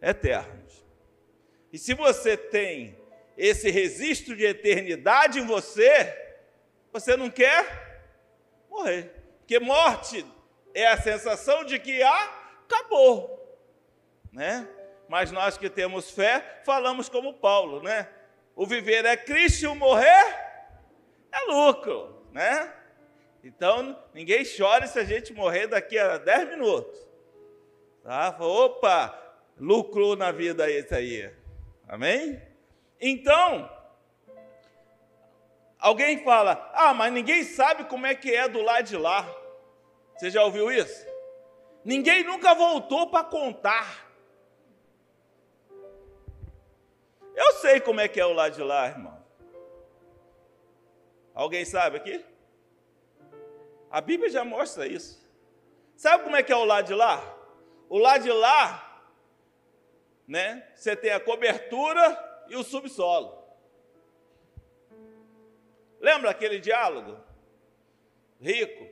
eternos. 0.00 0.86
E 1.72 1.76
se 1.76 1.94
você 1.94 2.36
tem 2.36 2.96
esse 3.36 3.68
registro 3.72 4.36
de 4.36 4.44
eternidade 4.44 5.40
em 5.40 5.46
você, 5.46 6.16
você 6.92 7.16
não 7.16 7.28
quer 7.28 8.04
morrer. 8.70 9.10
Porque 9.40 9.58
morte 9.58 10.24
é 10.72 10.86
a 10.86 10.96
sensação 10.96 11.64
de 11.64 11.76
que 11.80 12.00
acabou, 12.04 13.39
né? 14.32 14.68
Mas 15.08 15.32
nós 15.32 15.58
que 15.58 15.68
temos 15.68 16.10
fé, 16.10 16.62
falamos 16.64 17.08
como 17.08 17.34
Paulo, 17.34 17.82
né? 17.82 18.08
O 18.54 18.66
viver 18.66 19.04
é 19.04 19.16
Cristo 19.16 19.64
e 19.64 19.66
o 19.66 19.74
morrer 19.74 20.06
é 21.32 21.40
lucro, 21.48 22.24
né? 22.32 22.72
Então, 23.42 23.98
ninguém 24.12 24.44
chore 24.44 24.86
se 24.86 24.98
a 24.98 25.04
gente 25.04 25.32
morrer 25.32 25.66
daqui 25.66 25.98
a 25.98 26.18
10 26.18 26.50
minutos. 26.50 27.08
Tá? 28.02 28.36
Opa, 28.38 29.18
lucrou 29.58 30.14
na 30.14 30.30
vida 30.30 30.70
esse 30.70 30.94
aí. 30.94 31.34
Amém? 31.88 32.40
Então, 33.00 33.70
alguém 35.78 36.22
fala: 36.22 36.70
"Ah, 36.74 36.92
mas 36.92 37.12
ninguém 37.12 37.42
sabe 37.44 37.84
como 37.84 38.06
é 38.06 38.14
que 38.14 38.34
é 38.34 38.48
do 38.48 38.62
lado 38.62 38.84
de 38.84 38.96
lá". 38.96 39.26
Você 40.16 40.30
já 40.30 40.44
ouviu 40.44 40.70
isso? 40.70 41.06
Ninguém 41.84 42.22
nunca 42.24 42.54
voltou 42.54 43.10
para 43.10 43.24
contar. 43.24 44.09
Eu 47.40 47.54
sei 47.54 47.80
como 47.80 48.00
é 48.00 48.06
que 48.06 48.20
é 48.20 48.26
o 48.26 48.34
lado 48.34 48.54
de 48.54 48.62
lá, 48.62 48.86
irmão. 48.86 49.18
Alguém 51.34 51.64
sabe 51.64 51.96
aqui? 51.96 52.22
A 53.90 53.98
Bíblia 54.02 54.28
já 54.28 54.44
mostra 54.44 54.86
isso. 54.86 55.26
Sabe 55.96 56.24
como 56.24 56.36
é 56.36 56.42
que 56.42 56.52
é 56.52 56.56
o 56.56 56.66
lado 56.66 56.86
de 56.86 56.94
lá? 56.94 57.16
O 57.88 57.96
lado 57.96 58.24
de 58.24 58.30
lá, 58.30 59.08
né? 60.28 60.70
Você 60.74 60.94
tem 60.94 61.12
a 61.12 61.18
cobertura 61.18 62.04
e 62.50 62.56
o 62.56 62.62
subsolo. 62.62 63.42
Lembra 65.98 66.30
aquele 66.30 66.60
diálogo? 66.60 67.18
Rico, 68.38 68.86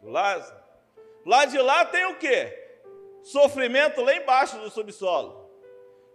do 0.00 0.08
Lázaro. 0.08 0.58
Lá 1.26 1.44
de 1.44 1.58
lá 1.58 1.84
tem 1.84 2.06
o 2.06 2.18
quê? 2.18 2.78
Sofrimento 3.22 4.00
lá 4.00 4.14
embaixo 4.14 4.58
do 4.58 4.70
subsolo. 4.70 5.50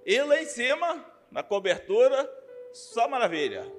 E 0.04 0.20
lá 0.22 0.42
em 0.42 0.46
cima, 0.46 1.15
na 1.36 1.44
cobertura, 1.44 2.32
só 2.72 3.10
maravilha. 3.10 3.70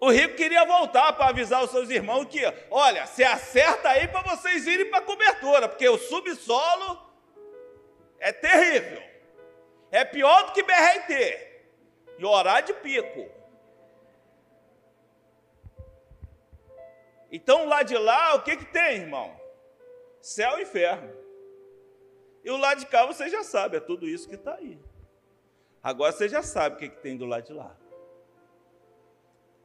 O 0.00 0.10
rico 0.10 0.34
queria 0.34 0.64
voltar 0.64 1.12
para 1.12 1.28
avisar 1.28 1.62
os 1.62 1.70
seus 1.70 1.90
irmãos 1.90 2.24
que, 2.24 2.40
olha, 2.70 3.04
se 3.06 3.22
acerta 3.22 3.90
aí 3.90 4.08
para 4.08 4.22
vocês 4.22 4.66
irem 4.66 4.88
para 4.88 5.00
a 5.00 5.02
cobertura, 5.02 5.68
porque 5.68 5.86
o 5.86 5.98
subsolo 5.98 6.98
é 8.18 8.32
terrível. 8.32 9.02
É 9.90 10.06
pior 10.06 10.46
do 10.46 10.52
que 10.52 10.62
BRT. 10.62 11.12
E 12.18 12.24
orar 12.24 12.62
de 12.62 12.72
pico. 12.72 13.30
Então 17.30 17.66
lá 17.66 17.82
de 17.82 17.98
lá, 17.98 18.36
o 18.36 18.42
que, 18.42 18.56
que 18.56 18.64
tem, 18.64 19.02
irmão? 19.02 19.38
Céu 20.22 20.58
e 20.58 20.62
inferno. 20.62 21.14
E 22.42 22.50
o 22.50 22.56
lado 22.56 22.80
de 22.80 22.86
cá 22.86 23.04
você 23.04 23.28
já 23.28 23.44
sabe, 23.44 23.76
é 23.76 23.80
tudo 23.80 24.08
isso 24.08 24.26
que 24.26 24.36
está 24.36 24.54
aí. 24.54 24.85
Agora 25.86 26.10
você 26.10 26.28
já 26.28 26.42
sabe 26.42 26.74
o 26.74 26.78
que, 26.80 26.88
que 26.88 27.00
tem 27.00 27.16
do 27.16 27.26
lado 27.26 27.44
de 27.44 27.52
lá. 27.52 27.72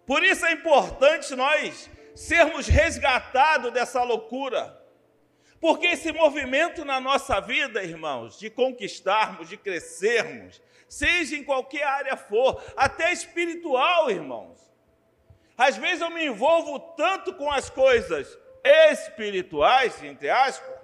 Por 0.05 0.23
isso 0.23 0.45
é 0.45 0.51
importante 0.51 1.35
nós 1.35 1.89
sermos 2.13 2.67
resgatados 2.67 3.71
dessa 3.71 4.03
loucura. 4.03 4.79
Porque 5.59 5.87
esse 5.87 6.11
movimento 6.11 6.85
na 6.85 6.99
nossa 6.99 7.39
vida, 7.39 7.83
irmãos, 7.83 8.37
de 8.37 8.51
conquistarmos, 8.51 9.49
de 9.49 9.57
crescermos, 9.57 10.61
seja 10.87 11.35
em 11.35 11.43
qualquer 11.43 11.85
área 11.85 12.15
for, 12.15 12.63
até 12.77 13.11
espiritual, 13.11 14.11
irmãos. 14.11 14.61
Às 15.57 15.75
vezes 15.75 16.01
eu 16.01 16.11
me 16.11 16.23
envolvo 16.23 16.77
tanto 16.95 17.33
com 17.33 17.51
as 17.51 17.67
coisas 17.67 18.37
espirituais, 18.63 20.03
entre 20.03 20.29
aspas, 20.29 20.79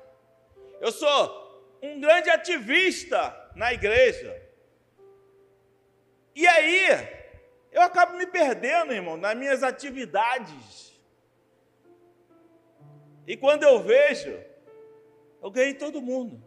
eu 0.81 0.91
sou 0.91 1.77
um 1.79 1.99
grande 1.99 2.27
ativista 2.27 3.51
na 3.55 3.71
igreja. 3.71 4.46
E 6.37 6.47
aí, 6.47 6.87
eu 7.71 7.81
acabo 7.81 8.15
me 8.15 8.27
perdendo, 8.27 8.93
irmão, 8.93 9.17
nas 9.17 9.35
minhas 9.35 9.63
atividades. 9.63 10.93
E 13.25 13.35
quando 13.35 13.63
eu 13.63 13.81
vejo, 13.81 14.39
eu 15.41 15.49
ganhei 15.49 15.73
todo 15.73 15.99
mundo 15.99 16.39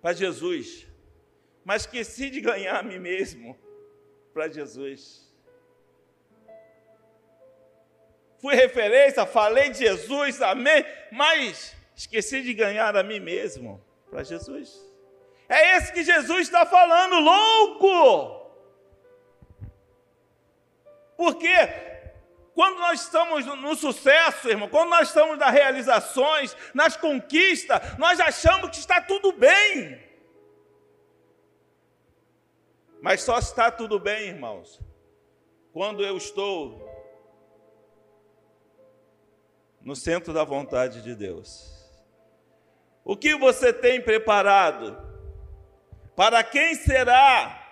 para 0.00 0.14
Jesus, 0.14 0.86
mas 1.62 1.82
esqueci 1.82 2.30
de 2.30 2.40
ganhar 2.40 2.78
a 2.78 2.82
mim 2.82 2.98
mesmo 2.98 3.58
para 4.32 4.48
Jesus. 4.48 5.30
Fui 8.38 8.54
referência, 8.54 9.26
falei 9.26 9.68
de 9.68 9.80
Jesus, 9.80 10.40
amém, 10.40 10.82
mas 11.12 11.76
esqueci 11.94 12.40
de 12.40 12.54
ganhar 12.54 12.96
a 12.96 13.02
mim 13.02 13.20
mesmo 13.20 13.84
para 14.10 14.22
Jesus. 14.22 14.82
É 15.46 15.76
esse 15.76 15.92
que 15.92 16.02
Jesus 16.02 16.40
está 16.40 16.64
falando, 16.64 17.20
louco! 17.20 18.35
Porque 21.16 21.54
quando 22.54 22.78
nós 22.78 23.02
estamos 23.02 23.44
no 23.44 23.74
sucesso, 23.74 24.48
irmão, 24.48 24.68
quando 24.68 24.90
nós 24.90 25.08
estamos 25.08 25.38
nas 25.38 25.52
realizações, 25.52 26.56
nas 26.72 26.96
conquistas, 26.96 27.98
nós 27.98 28.18
achamos 28.18 28.70
que 28.70 28.76
está 28.76 29.00
tudo 29.00 29.32
bem. 29.32 30.02
Mas 33.02 33.22
só 33.22 33.38
está 33.38 33.70
tudo 33.70 34.00
bem, 34.00 34.28
irmãos, 34.28 34.80
quando 35.72 36.02
eu 36.02 36.16
estou 36.16 36.84
no 39.86 39.94
centro 39.94 40.32
da 40.32 40.42
vontade 40.42 41.00
de 41.02 41.14
Deus. 41.14 41.72
O 43.04 43.16
que 43.16 43.36
você 43.36 43.72
tem 43.72 44.00
preparado? 44.00 44.98
Para 46.16 46.42
quem 46.42 46.74
será? 46.74 47.62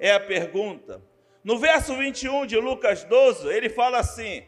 É 0.00 0.14
a 0.14 0.20
pergunta. 0.20 1.02
No 1.48 1.56
verso 1.56 1.96
21 1.96 2.44
de 2.44 2.58
Lucas 2.58 3.04
12, 3.04 3.48
ele 3.48 3.70
fala 3.70 4.00
assim: 4.00 4.46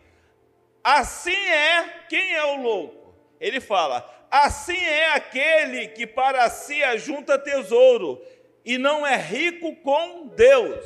Assim 0.85 1.35
é, 1.49 2.05
quem 2.11 2.35
é 2.35 2.45
o 2.45 2.61
louco? 2.61 3.15
Ele 3.41 3.59
fala: 3.59 4.07
Assim 4.31 4.77
é 4.77 5.15
aquele 5.15 5.89
que 5.89 6.07
para 6.07 6.51
si 6.51 6.85
ajunta 6.85 7.39
tesouro 7.39 8.23
e 8.63 8.77
não 8.77 9.07
é 9.07 9.17
rico 9.17 9.75
com 9.77 10.27
Deus. 10.27 10.85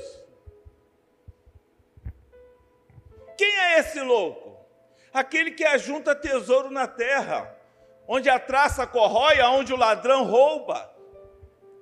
Quem 3.37 3.59
é 3.63 3.81
esse 3.81 3.99
louco? 3.99 4.57
Aquele 5.13 5.51
que 5.51 5.65
ajunta 5.65 6.15
tesouro 6.15 6.71
na 6.71 6.87
terra, 6.87 7.59
onde 8.07 8.31
a 8.31 8.39
traça 8.39 8.87
corrói, 8.87 9.41
onde 9.41 9.73
o 9.73 9.77
ladrão 9.77 10.23
rouba. 10.23 10.94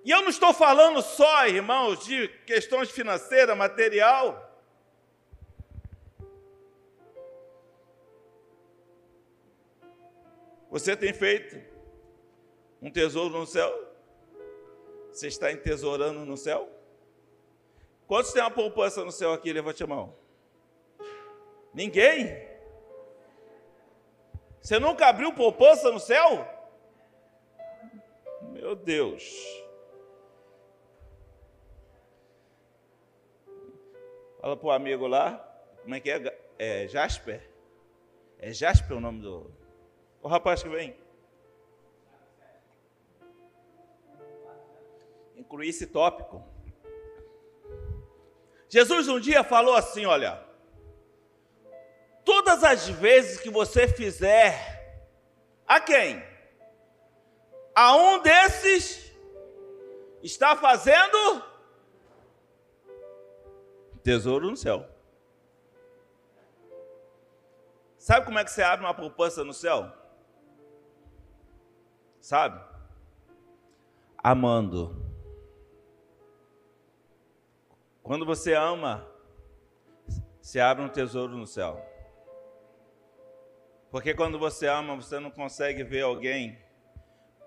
E 0.05 0.11
eu 0.11 0.21
não 0.21 0.29
estou 0.29 0.53
falando 0.53 1.01
só, 1.01 1.47
irmãos, 1.47 2.05
de 2.05 2.29
questões 2.45 2.91
financeiras, 2.91 3.57
material. 3.57 4.51
Você 10.71 10.97
tem 10.97 11.13
feito 11.13 11.63
um 12.81 12.91
tesouro 12.91 13.39
no 13.39 13.47
céu? 13.47 13.71
Você 15.13 15.29
está 15.29 15.53
entesourando 15.53 16.25
no 16.25 16.37
céu? 16.37 16.69
Quantos 18.09 18.33
tem 18.33 18.43
uma 18.43 18.51
poupança 18.51 19.05
no 19.05 19.13
céu 19.13 19.33
aqui? 19.33 19.53
Levante 19.53 19.85
a 19.85 19.87
mão. 19.87 20.17
Ninguém? 21.73 22.49
Você 24.61 24.79
nunca 24.79 25.07
abriu 25.07 25.33
poupança 25.33 25.91
no 25.93 26.01
céu? 26.01 26.49
Meu 28.51 28.75
Deus. 28.75 29.23
Fala 34.43 34.57
para 34.57 34.67
o 34.67 34.71
amigo 34.71 35.07
lá, 35.07 35.39
como 35.83 35.95
é 35.95 36.01
que 36.01 36.11
é? 36.11 36.39
É 36.59 36.87
Jasper? 36.89 37.49
É 38.39 38.53
Jasper 38.53 38.99
o 38.99 39.01
nome 39.01 39.23
do. 39.23 39.51
O 40.21 40.29
rapaz 40.29 40.63
que 40.63 40.69
vem. 40.69 41.01
incluir 45.53 45.69
esse 45.69 45.87
tópico. 45.87 46.43
Jesus 48.69 49.07
um 49.09 49.21
dia 49.21 49.45
falou 49.45 49.77
assim: 49.77 50.07
olha, 50.07 50.43
todas 52.25 52.65
as 52.65 52.89
vezes 52.89 53.39
que 53.39 53.51
você 53.51 53.87
fizer 53.87 54.55
a 55.67 55.79
quem? 55.79 56.23
A 57.75 57.97
um 57.97 58.23
desses 58.23 59.13
está 60.23 60.57
fazendo 60.57 61.45
tesouro 64.03 64.51
no 64.51 64.57
céu. 64.57 64.87
Sabe 67.99 68.27
como 68.27 68.39
é 68.39 68.45
que 68.45 68.51
você 68.51 68.63
abre 68.63 68.85
uma 68.85 68.95
poupança 68.95 69.45
no 69.45 69.53
céu? 69.53 69.93
Sabe? 72.21 72.61
Amando. 74.19 75.01
Quando 78.03 78.27
você 78.27 78.55
ama, 78.55 79.07
se 80.41 80.59
abre 80.59 80.85
um 80.85 80.89
tesouro 80.89 81.37
no 81.37 81.47
céu. 81.47 81.81
Porque 83.91 84.15
quando 84.15 84.39
você 84.39 84.67
ama, 84.67 84.97
você 84.97 85.21
não 85.21 85.31
consegue 85.31 85.85
ver 85.85 86.03
alguém 86.03 86.59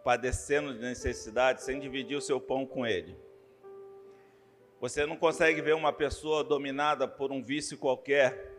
padecendo 0.04 0.74
de 0.74 0.80
necessidade 0.80 1.64
sem 1.64 1.80
dividir 1.80 2.16
o 2.16 2.22
seu 2.22 2.40
pão 2.40 2.66
com 2.66 2.86
ele. 2.86 3.25
Você 4.86 5.04
não 5.04 5.18
consegue 5.18 5.64
ver 5.64 5.74
uma 5.74 5.92
pessoa 5.92 6.44
dominada 6.44 7.08
por 7.08 7.32
um 7.32 7.42
vício 7.42 7.76
qualquer 7.76 8.52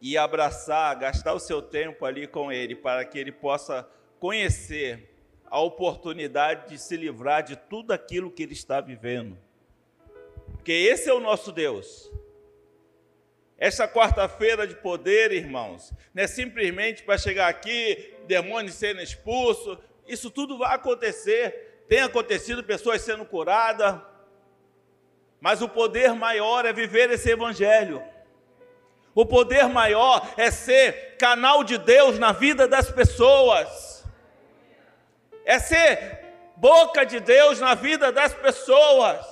e 0.00 0.16
abraçar, 0.16 0.98
gastar 0.98 1.34
o 1.34 1.38
seu 1.38 1.60
tempo 1.60 2.06
ali 2.06 2.26
com 2.26 2.50
ele 2.50 2.74
para 2.74 3.04
que 3.04 3.18
ele 3.18 3.30
possa 3.30 3.86
conhecer 4.18 5.14
a 5.44 5.60
oportunidade 5.60 6.70
de 6.70 6.78
se 6.78 6.96
livrar 6.96 7.42
de 7.42 7.56
tudo 7.56 7.92
aquilo 7.92 8.30
que 8.30 8.42
ele 8.42 8.54
está 8.54 8.80
vivendo. 8.80 9.36
Porque 10.54 10.72
esse 10.72 11.10
é 11.10 11.12
o 11.12 11.20
nosso 11.20 11.52
Deus. 11.52 12.10
Essa 13.58 13.86
quarta-feira 13.86 14.66
de 14.66 14.76
poder, 14.76 15.30
irmãos, 15.30 15.92
não 16.14 16.22
é 16.22 16.26
simplesmente 16.26 17.02
para 17.02 17.18
chegar 17.18 17.48
aqui, 17.48 18.14
demônios 18.26 18.76
sendo 18.76 19.02
expulsos, 19.02 19.76
isso 20.06 20.30
tudo 20.30 20.56
vai 20.56 20.74
acontecer. 20.74 21.84
Tem 21.86 22.00
acontecido 22.00 22.64
pessoas 22.64 23.02
sendo 23.02 23.26
curadas, 23.26 24.07
mas 25.40 25.62
o 25.62 25.68
poder 25.68 26.14
maior 26.14 26.64
é 26.66 26.72
viver 26.72 27.10
esse 27.10 27.30
evangelho. 27.30 28.02
O 29.14 29.26
poder 29.26 29.68
maior 29.68 30.26
é 30.36 30.50
ser 30.50 31.16
canal 31.18 31.64
de 31.64 31.78
Deus 31.78 32.18
na 32.18 32.32
vida 32.32 32.68
das 32.68 32.90
pessoas. 32.90 34.04
É 35.44 35.58
ser 35.58 36.26
boca 36.56 37.04
de 37.04 37.20
Deus 37.20 37.60
na 37.60 37.74
vida 37.74 38.12
das 38.12 38.34
pessoas. 38.34 39.26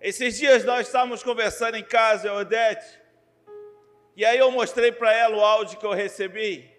Esses 0.00 0.36
dias 0.36 0.64
nós 0.64 0.86
estávamos 0.86 1.22
conversando 1.22 1.76
em 1.76 1.84
casa, 1.84 2.32
Odete, 2.32 3.00
e 4.16 4.24
aí 4.24 4.38
eu 4.38 4.50
mostrei 4.50 4.92
para 4.92 5.12
ela 5.12 5.36
o 5.36 5.44
áudio 5.44 5.78
que 5.78 5.86
eu 5.86 5.92
recebi. 5.92 6.70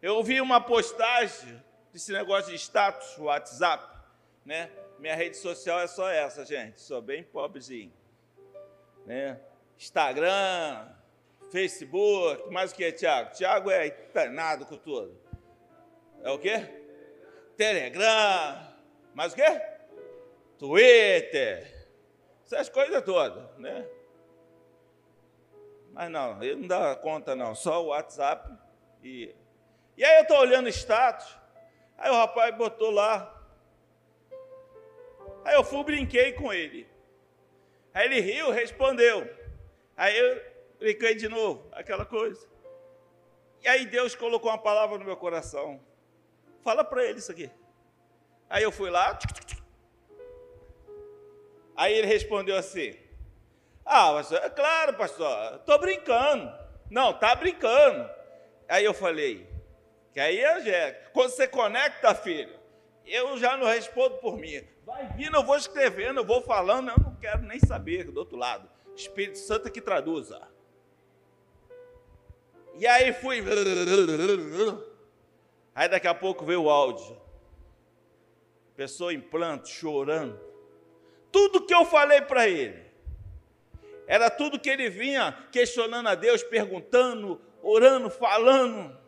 Eu 0.00 0.16
ouvi 0.16 0.40
uma 0.40 0.60
postagem 0.60 1.62
desse 1.92 2.10
negócio 2.10 2.50
de 2.50 2.56
status, 2.56 3.16
WhatsApp, 3.18 3.86
né? 4.44 4.68
Minha 5.02 5.16
rede 5.16 5.36
social 5.36 5.80
é 5.80 5.88
só 5.88 6.08
essa, 6.08 6.44
gente. 6.44 6.80
Sou 6.80 7.02
bem 7.02 7.24
pobrezinho. 7.24 7.92
Né? 9.04 9.36
Instagram, 9.76 10.94
Facebook, 11.50 12.48
mais 12.52 12.70
o 12.70 12.74
que, 12.76 12.92
Tiago? 12.92 13.32
Tiago 13.32 13.68
é 13.68 13.88
internado 13.88 14.64
com 14.64 14.76
tudo. 14.76 15.20
É 16.22 16.30
o 16.30 16.38
quê? 16.38 16.68
Telegram, 17.56 18.64
mais 19.12 19.32
o 19.32 19.34
quê? 19.34 19.60
Twitter, 20.56 21.88
essas 22.44 22.68
coisas 22.68 23.02
todas, 23.02 23.58
né? 23.58 23.84
Mas 25.90 26.08
não, 26.12 26.40
ele 26.40 26.60
não 26.60 26.68
dá 26.68 26.94
conta 26.94 27.34
não, 27.34 27.56
só 27.56 27.82
o 27.82 27.88
WhatsApp 27.88 28.56
e... 29.02 29.34
E 29.96 30.04
aí 30.04 30.18
eu 30.18 30.22
estou 30.22 30.38
olhando 30.38 30.66
o 30.66 30.68
status, 30.72 31.26
aí 31.98 32.08
o 32.08 32.14
rapaz 32.14 32.54
botou 32.54 32.92
lá, 32.92 33.41
aí 35.44 35.54
eu 35.54 35.64
fui 35.64 35.82
brinquei 35.84 36.32
com 36.32 36.52
ele. 36.52 36.86
Aí 37.94 38.06
ele 38.06 38.20
riu, 38.20 38.50
respondeu. 38.50 39.28
Aí 39.96 40.16
eu 40.18 40.42
brinquei 40.78 41.14
de 41.14 41.28
novo, 41.28 41.68
aquela 41.72 42.04
coisa. 42.04 42.46
E 43.62 43.68
aí 43.68 43.86
Deus 43.86 44.14
colocou 44.14 44.50
uma 44.50 44.58
palavra 44.58 44.98
no 44.98 45.04
meu 45.04 45.16
coração. 45.16 45.80
Fala 46.62 46.84
para 46.84 47.04
ele 47.04 47.18
isso 47.18 47.30
aqui. 47.30 47.50
Aí 48.48 48.62
eu 48.62 48.72
fui 48.72 48.90
lá, 48.90 49.18
Aí 51.76 51.94
ele 51.94 52.06
respondeu 52.06 52.56
assim: 52.56 52.94
Ah, 53.84 54.12
pastor, 54.12 54.38
é 54.38 54.50
claro, 54.50 54.94
pastor, 54.94 55.56
estou 55.56 55.78
brincando. 55.78 56.52
Não, 56.90 57.10
está 57.10 57.34
brincando. 57.34 58.08
Aí 58.68 58.84
eu 58.84 58.94
falei, 58.94 59.48
que 60.12 60.20
aí 60.20 60.38
é, 60.38 60.92
quando 61.12 61.30
você 61.30 61.48
conecta, 61.48 62.14
filho, 62.14 62.54
eu 63.06 63.36
já 63.38 63.56
não 63.56 63.66
respondo 63.66 64.16
por 64.16 64.36
mim. 64.36 64.62
Vai 64.84 65.06
vindo, 65.14 65.36
eu 65.36 65.44
vou 65.44 65.56
escrevendo, 65.56 66.20
eu 66.20 66.24
vou 66.24 66.42
falando, 66.42 66.90
eu 66.90 66.98
não 66.98 67.14
quero 67.16 67.42
nem 67.42 67.58
saber 67.60 68.10
do 68.10 68.18
outro 68.18 68.36
lado. 68.36 68.68
Espírito 68.94 69.38
Santo 69.38 69.68
é 69.68 69.70
que 69.70 69.80
traduza. 69.80 70.40
E 72.74 72.86
aí 72.86 73.12
fui. 73.12 73.42
Aí 75.74 75.88
daqui 75.88 76.06
a 76.06 76.14
pouco 76.14 76.44
veio 76.44 76.62
o 76.62 76.70
áudio. 76.70 77.20
Pessoa 78.76 79.12
em 79.12 79.20
planto, 79.20 79.68
chorando. 79.68 80.38
Tudo 81.30 81.64
que 81.64 81.74
eu 81.74 81.84
falei 81.84 82.20
para 82.20 82.48
ele, 82.48 82.82
era 84.06 84.28
tudo 84.28 84.58
que 84.58 84.68
ele 84.68 84.90
vinha 84.90 85.32
questionando 85.50 86.08
a 86.08 86.14
Deus, 86.14 86.42
perguntando, 86.42 87.40
orando, 87.62 88.10
falando. 88.10 88.98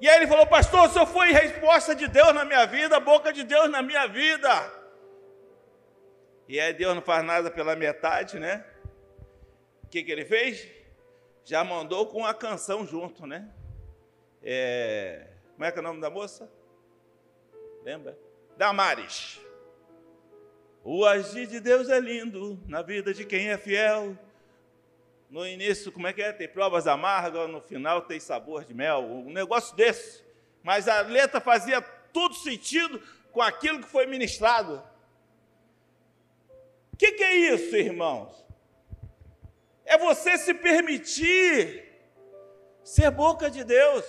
E 0.00 0.08
aí 0.08 0.16
ele 0.16 0.26
falou, 0.26 0.46
pastor, 0.46 0.90
senhor 0.90 1.06
foi 1.06 1.32
resposta 1.32 1.94
de 1.94 2.06
Deus 2.06 2.34
na 2.34 2.44
minha 2.44 2.66
vida, 2.66 3.00
boca 3.00 3.32
de 3.32 3.44
Deus 3.44 3.70
na 3.70 3.80
minha 3.80 4.06
vida. 4.06 4.72
E 6.46 6.60
aí 6.60 6.72
Deus 6.74 6.94
não 6.94 7.02
faz 7.02 7.24
nada 7.24 7.50
pela 7.50 7.74
metade, 7.74 8.38
né? 8.38 8.64
O 9.82 9.88
que, 9.88 10.02
que 10.02 10.12
ele 10.12 10.24
fez? 10.24 10.68
Já 11.44 11.64
mandou 11.64 12.06
com 12.06 12.26
a 12.26 12.34
canção 12.34 12.86
junto, 12.86 13.26
né? 13.26 13.48
É... 14.42 15.28
Como 15.54 15.64
é 15.64 15.72
que 15.72 15.78
é 15.78 15.80
o 15.80 15.84
nome 15.84 16.00
da 16.00 16.10
moça? 16.10 16.50
Lembra? 17.82 18.18
Damares. 18.56 19.40
O 20.84 21.04
agir 21.04 21.46
de 21.46 21.58
Deus 21.58 21.88
é 21.88 21.98
lindo 21.98 22.62
na 22.66 22.82
vida 22.82 23.14
de 23.14 23.24
quem 23.24 23.48
é 23.48 23.56
fiel. 23.56 24.16
No 25.28 25.46
início, 25.46 25.90
como 25.90 26.06
é 26.06 26.12
que 26.12 26.22
é? 26.22 26.32
Tem 26.32 26.48
provas 26.48 26.86
amargas, 26.86 27.50
no 27.50 27.60
final 27.60 28.02
tem 28.02 28.20
sabor 28.20 28.64
de 28.64 28.72
mel. 28.72 29.00
Um 29.00 29.32
negócio 29.32 29.74
desse. 29.74 30.24
Mas 30.62 30.88
a 30.88 31.00
letra 31.00 31.40
fazia 31.40 31.80
tudo 31.80 32.34
sentido 32.34 33.00
com 33.32 33.42
aquilo 33.42 33.80
que 33.80 33.88
foi 33.88 34.06
ministrado. 34.06 34.82
O 36.92 36.96
que, 36.96 37.12
que 37.12 37.22
é 37.22 37.34
isso, 37.34 37.76
irmãos? 37.76 38.46
É 39.84 39.98
você 39.98 40.38
se 40.38 40.54
permitir 40.54 41.84
ser 42.82 43.10
boca 43.10 43.50
de 43.50 43.62
Deus. 43.64 44.04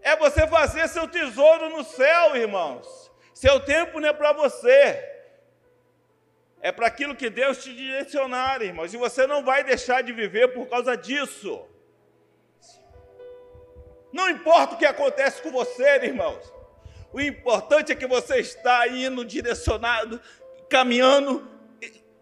É 0.00 0.16
você 0.16 0.46
fazer 0.46 0.88
seu 0.88 1.08
tesouro 1.08 1.68
no 1.70 1.84
céu, 1.84 2.36
irmãos. 2.36 3.10
Seu 3.34 3.60
tempo 3.60 4.00
não 4.00 4.08
é 4.08 4.12
para 4.12 4.32
você. 4.32 5.13
É 6.64 6.72
para 6.72 6.86
aquilo 6.86 7.14
que 7.14 7.28
Deus 7.28 7.62
te 7.62 7.74
direcionar, 7.74 8.62
irmãos. 8.62 8.94
E 8.94 8.96
você 8.96 9.26
não 9.26 9.44
vai 9.44 9.62
deixar 9.62 10.02
de 10.02 10.14
viver 10.14 10.48
por 10.54 10.66
causa 10.66 10.96
disso. 10.96 11.62
Não 14.10 14.30
importa 14.30 14.74
o 14.74 14.78
que 14.78 14.86
acontece 14.86 15.42
com 15.42 15.50
você, 15.50 15.96
irmãos. 15.96 16.42
O 17.12 17.20
importante 17.20 17.92
é 17.92 17.94
que 17.94 18.06
você 18.06 18.38
está 18.38 18.88
indo 18.88 19.26
direcionado, 19.26 20.18
caminhando 20.70 21.46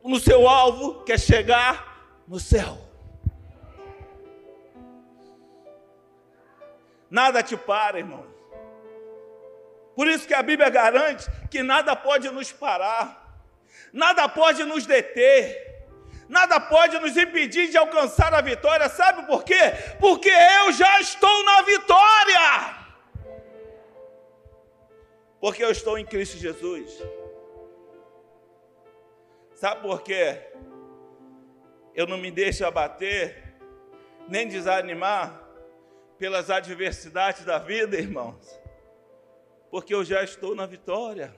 no 0.02 0.18
seu 0.18 0.48
alvo, 0.48 1.04
que 1.04 1.12
é 1.12 1.18
chegar 1.18 2.20
no 2.26 2.40
céu. 2.40 2.76
Nada 7.08 7.44
te 7.44 7.56
para, 7.56 8.00
irmão. 8.00 8.26
Por 9.94 10.08
isso 10.08 10.26
que 10.26 10.34
a 10.34 10.42
Bíblia 10.42 10.68
garante 10.68 11.30
que 11.48 11.62
nada 11.62 11.94
pode 11.94 12.28
nos 12.28 12.50
parar, 12.50 13.21
nada 13.92 14.28
pode 14.28 14.64
nos 14.64 14.86
deter, 14.86 15.86
nada 16.28 16.60
pode 16.60 16.98
nos 16.98 17.16
impedir 17.16 17.68
de 17.68 17.76
alcançar 17.76 18.32
a 18.32 18.40
vitória. 18.40 18.88
Sabe 18.88 19.26
por 19.26 19.44
quê? 19.44 19.60
Porque 20.00 20.30
eu 20.30 20.72
já 20.72 21.00
estou 21.00 21.44
na 21.44 21.62
vitória. 21.62 22.82
Porque 25.40 25.64
eu 25.64 25.70
estou 25.70 25.98
em 25.98 26.06
Cristo 26.06 26.38
Jesus. 26.38 26.90
Sabe 29.54 29.82
por 29.82 30.02
quê? 30.02 30.40
Eu 31.94 32.06
não 32.06 32.16
me 32.16 32.30
deixo 32.30 32.64
abater, 32.64 33.54
nem 34.28 34.48
desanimar 34.48 35.42
pelas 36.18 36.48
adversidades 36.48 37.44
da 37.44 37.58
vida, 37.58 37.96
irmãos 37.96 38.62
porque 39.72 39.94
eu 39.94 40.04
já 40.04 40.22
estou 40.22 40.54
na 40.54 40.66
vitória. 40.66 41.34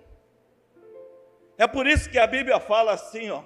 É 1.57 1.67
por 1.67 1.87
isso 1.87 2.11
que 2.11 2.19
a 2.19 2.27
Bíblia 2.27 2.59
fala 2.59 2.93
assim, 2.93 3.31
ó: 3.31 3.45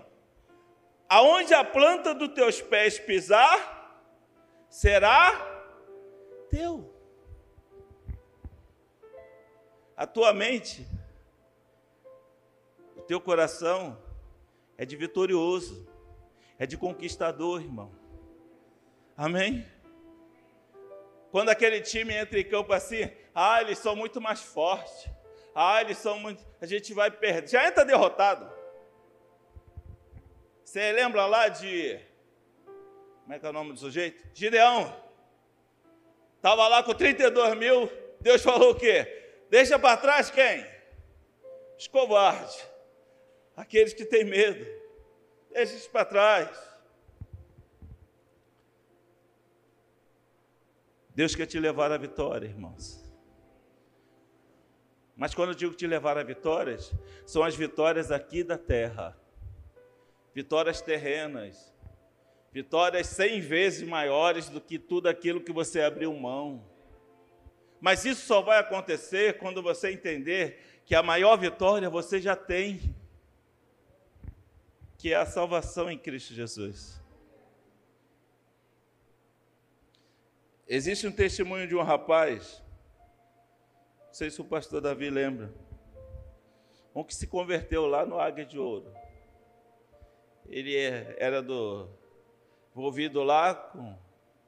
aonde 1.08 1.54
a 1.54 1.64
planta 1.64 2.14
dos 2.14 2.28
teus 2.28 2.60
pés 2.60 2.98
pisar, 2.98 3.78
será 4.68 5.32
teu. 6.50 6.94
A 9.96 10.06
tua 10.06 10.32
mente, 10.32 10.86
o 12.96 13.02
teu 13.02 13.20
coração 13.20 14.00
é 14.76 14.84
de 14.84 14.96
vitorioso, 14.96 15.88
é 16.58 16.66
de 16.66 16.76
conquistador, 16.76 17.60
irmão. 17.60 17.92
Amém? 19.16 19.66
Quando 21.30 21.48
aquele 21.48 21.80
time 21.80 22.14
entra 22.14 22.38
em 22.38 22.48
campo 22.48 22.72
assim, 22.72 23.10
ah, 23.34 23.60
eles 23.60 23.78
são 23.78 23.94
muito 23.94 24.20
mais 24.20 24.40
fortes. 24.40 25.10
Ah, 25.60 25.80
eles 25.80 25.98
são 25.98 26.20
muito. 26.20 26.46
A 26.60 26.66
gente 26.66 26.94
vai 26.94 27.10
perder. 27.10 27.48
Já 27.48 27.66
entra 27.66 27.84
derrotado. 27.84 28.48
Você 30.64 30.92
lembra 30.92 31.26
lá 31.26 31.48
de. 31.48 31.98
Como 33.22 33.34
é 33.34 33.40
que 33.40 33.44
é 33.44 33.50
o 33.50 33.52
nome 33.52 33.72
do 33.72 33.78
sujeito? 33.80 34.24
Gideão. 34.32 34.94
Estava 36.36 36.68
lá 36.68 36.80
com 36.84 36.94
32 36.94 37.56
mil. 37.56 37.90
Deus 38.20 38.40
falou 38.40 38.70
o 38.70 38.74
quê? 38.76 39.32
Deixa 39.50 39.76
para 39.80 39.96
trás 39.96 40.30
quem? 40.30 40.64
Os 41.76 41.88
covardes. 41.88 42.64
Aqueles 43.56 43.92
que 43.92 44.04
têm 44.04 44.22
medo. 44.22 44.64
Deixa 45.50 45.74
isso 45.74 45.90
para 45.90 46.04
trás. 46.04 46.56
Deus 51.16 51.34
quer 51.34 51.46
te 51.46 51.58
levar 51.58 51.90
à 51.90 51.98
vitória, 51.98 52.46
irmãos. 52.46 53.07
Mas 55.18 55.34
quando 55.34 55.48
eu 55.48 55.54
digo 55.56 55.74
te 55.74 55.84
levar 55.84 56.16
a 56.16 56.22
vitórias, 56.22 56.94
são 57.26 57.42
as 57.42 57.56
vitórias 57.56 58.12
aqui 58.12 58.44
da 58.44 58.56
terra. 58.56 59.18
Vitórias 60.32 60.80
terrenas. 60.80 61.74
Vitórias 62.52 63.08
cem 63.08 63.40
vezes 63.40 63.86
maiores 63.86 64.48
do 64.48 64.60
que 64.60 64.78
tudo 64.78 65.08
aquilo 65.08 65.40
que 65.40 65.52
você 65.52 65.80
abriu 65.80 66.14
mão. 66.14 66.64
Mas 67.80 68.04
isso 68.04 68.24
só 68.24 68.40
vai 68.40 68.58
acontecer 68.58 69.38
quando 69.38 69.60
você 69.60 69.90
entender 69.90 70.82
que 70.86 70.94
a 70.94 71.02
maior 71.02 71.36
vitória 71.36 71.90
você 71.90 72.20
já 72.20 72.36
tem, 72.36 72.94
que 74.96 75.12
é 75.12 75.16
a 75.16 75.26
salvação 75.26 75.90
em 75.90 75.98
Cristo 75.98 76.32
Jesus. 76.32 77.02
Existe 80.68 81.08
um 81.08 81.12
testemunho 81.12 81.66
de 81.66 81.74
um 81.74 81.82
rapaz, 81.82 82.62
sei 84.18 84.32
se 84.32 84.40
o 84.40 84.44
pastor 84.44 84.80
Davi 84.80 85.08
lembra, 85.10 85.54
um 86.92 87.04
que 87.04 87.14
se 87.14 87.24
converteu 87.24 87.86
lá 87.86 88.04
no 88.04 88.18
Águia 88.18 88.44
de 88.44 88.58
Ouro. 88.58 88.92
Ele 90.48 90.76
é, 90.76 91.14
era 91.20 91.40
do 91.40 91.88
envolvido 92.74 93.22
lá 93.22 93.54
com 93.54 93.96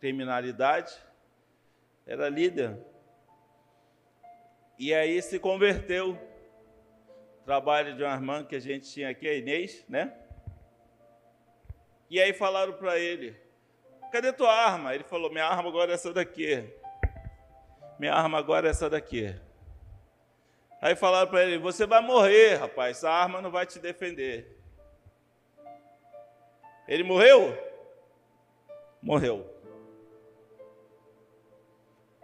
criminalidade, 0.01 0.93
era 2.05 2.29
líder. 2.29 2.85
E 4.77 4.93
aí 4.93 5.23
se 5.23 5.39
converteu. 5.39 6.19
Trabalho 7.45 7.97
de 7.97 8.03
uma 8.03 8.13
irmã 8.13 8.45
que 8.45 8.57
a 8.57 8.61
gente 8.61 8.91
tinha 8.91 9.09
aqui, 9.09 9.29
a 9.29 9.35
Inês, 9.35 9.85
né? 9.89 10.13
E 12.09 12.21
aí 12.21 12.33
falaram 12.33 12.73
para 12.73 12.99
ele: 12.99 13.37
cadê 14.11 14.33
tua 14.33 14.53
arma? 14.53 14.97
Ele 14.97 15.05
falou, 15.05 15.31
minha 15.31 15.47
arma 15.47 15.69
agora 15.69 15.93
é 15.93 15.95
essa 15.95 16.13
daqui. 16.13 16.69
Minha 18.01 18.15
arma 18.15 18.37
agora 18.37 18.67
é 18.67 18.71
essa 18.71 18.91
daqui. 18.91 19.33
Aí 20.81 20.97
falaram 20.97 21.31
para 21.31 21.45
ele, 21.45 21.59
você 21.59 21.87
vai 21.87 22.01
morrer, 22.01 22.55
rapaz, 22.55 22.97
essa 22.97 23.11
arma 23.11 23.43
não 23.43 23.51
vai 23.51 23.67
te 23.67 23.79
defender. 23.79 24.59
Ele 26.89 27.03
morreu? 27.03 27.57
Morreu. 29.03 29.47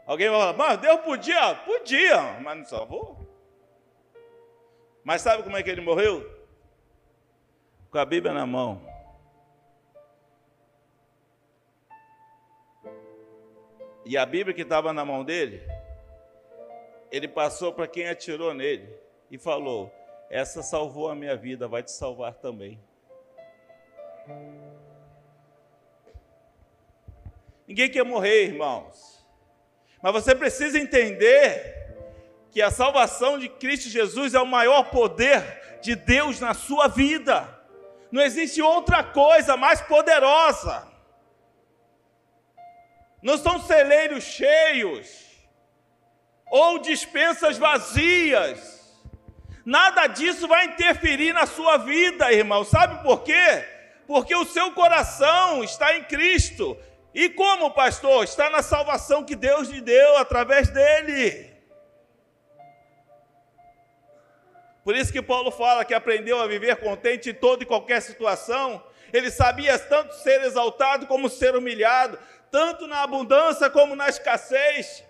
Alguém 0.07 0.31
vai 0.31 0.41
falar, 0.41 0.53
mas 0.55 0.79
Deus 0.79 1.01
podia? 1.01 1.55
Podia, 1.55 2.41
mas 2.41 2.59
não 2.59 2.65
salvou. 2.65 3.27
Mas 5.05 5.21
sabe 5.21 5.43
como 5.43 5.57
é 5.57 5.63
que 5.63 5.71
ele 5.71 5.81
morreu? 5.81 6.25
Com 7.91 7.99
a 7.99 8.05
Bíblia 8.05 8.33
na 8.33 8.47
mão. 8.47 8.81
E 14.05 14.17
a 14.17 14.25
Bíblia 14.25 14.55
que 14.55 14.63
estava 14.63 14.93
na 14.93 15.05
mão 15.05 15.25
dele, 15.25 15.61
ele 17.11 17.29
passou 17.29 17.73
para 17.73 17.87
quem 17.87 18.09
atirou 18.09 18.53
nele 18.55 18.89
e 19.31 19.39
falou: 19.39 19.93
Essa 20.31 20.63
salvou 20.63 21.09
a 21.09 21.15
minha 21.15 21.37
vida, 21.37 21.69
vai 21.69 21.83
te 21.83 21.91
salvar 21.91 22.35
também. 22.35 22.81
Ninguém 27.67 27.91
quer 27.91 28.05
morrer, 28.05 28.45
irmãos. 28.45 29.25
Mas 30.03 30.13
você 30.13 30.35
precisa 30.35 30.79
entender 30.79 31.77
que 32.51 32.63
a 32.63 32.71
salvação 32.71 33.39
de 33.39 33.49
Cristo 33.49 33.89
Jesus 33.89 34.35
é 34.35 34.41
o 34.41 34.47
maior 34.47 34.91
poder 34.91 35.81
de 35.83 35.95
Deus 35.95 36.41
na 36.41 36.55
sua 36.55 36.89
vida. 36.89 37.49
Não 38.11 38.23
existe 38.23 38.63
outra 38.63 39.03
coisa 39.03 39.57
mais 39.57 39.81
poderosa. 39.81 40.87
Não 43.21 43.37
são 43.37 43.61
celeiros 43.61 44.23
cheios 44.23 45.26
ou 46.51 46.79
dispensas 46.79 47.59
vazias. 47.59 48.77
Nada 49.65 50.07
disso 50.07 50.47
vai 50.47 50.67
interferir 50.67 51.33
na 51.33 51.45
sua 51.47 51.77
vida, 51.77 52.33
irmão. 52.33 52.65
Sabe 52.65 53.03
por 53.03 53.23
quê? 53.23 53.65
Porque 54.07 54.35
o 54.35 54.45
seu 54.45 54.73
coração 54.73 55.65
está 55.65 55.97
em 55.97 56.05
Cristo. 56.05 56.77
E 57.13 57.29
como, 57.29 57.71
pastor? 57.73 58.25
Está 58.25 58.49
na 58.49 58.63
salvação 58.63 59.25
que 59.25 59.35
Deus 59.35 59.69
lhe 59.69 59.81
deu 59.81 60.19
através 60.19 60.69
dele. 60.69 61.53
Por 64.85 64.95
isso 64.95 65.13
que 65.13 65.21
Paulo 65.21 65.51
fala 65.51 65.85
que 65.85 65.95
aprendeu 65.95 66.41
a 66.41 66.47
viver 66.47 66.77
contente 66.77 67.31
em 67.31 67.35
toda 67.35 67.65
e 67.65 67.67
qualquer 67.67 68.01
situação. 68.01 68.81
Ele 69.13 69.33
sabia 69.33 69.77
tanto 69.79 70.15
ser 70.15 70.43
exaltado 70.43 71.09
como 71.09 71.29
ser 71.29 71.57
humilhado, 71.57 72.17
tanto 72.53 72.87
na 72.87 73.03
abundância 73.03 73.69
como 73.69 73.97
na 73.97 74.09
escassez. 74.09 75.03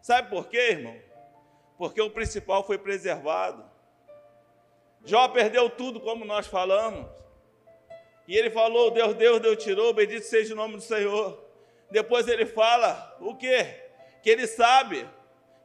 Sabe 0.00 0.30
por 0.30 0.48
quê, 0.48 0.70
irmão? 0.70 0.96
Porque 1.76 2.00
o 2.00 2.10
principal 2.10 2.64
foi 2.64 2.78
preservado. 2.78 3.64
Jó 5.04 5.28
perdeu 5.28 5.70
tudo, 5.70 6.00
como 6.00 6.24
nós 6.24 6.46
falamos. 6.46 7.06
E 8.28 8.36
ele 8.36 8.50
falou: 8.50 8.90
Deus, 8.90 9.14
Deus, 9.14 9.40
Deus 9.40 9.62
tirou, 9.62 9.92
bendito 9.92 10.24
seja 10.24 10.54
o 10.54 10.56
nome 10.56 10.76
do 10.76 10.82
Senhor. 10.82 11.42
Depois 11.90 12.28
ele 12.28 12.46
fala: 12.46 13.16
o 13.20 13.34
quê? 13.34 13.88
Que 14.22 14.30
ele 14.30 14.46
sabe 14.46 15.08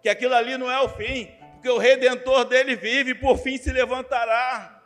que 0.02 0.10
aquilo 0.10 0.34
ali 0.34 0.58
não 0.58 0.72
é 0.72 0.80
o 0.82 0.90
fim, 0.90 1.32
porque 1.54 1.70
o 1.70 1.78
redentor 1.78 2.46
dele 2.46 2.76
vive 2.76 3.12
e 3.12 3.16
por 3.16 3.38
fim 3.38 3.58
se 3.58 3.72
levantará. 3.72 4.84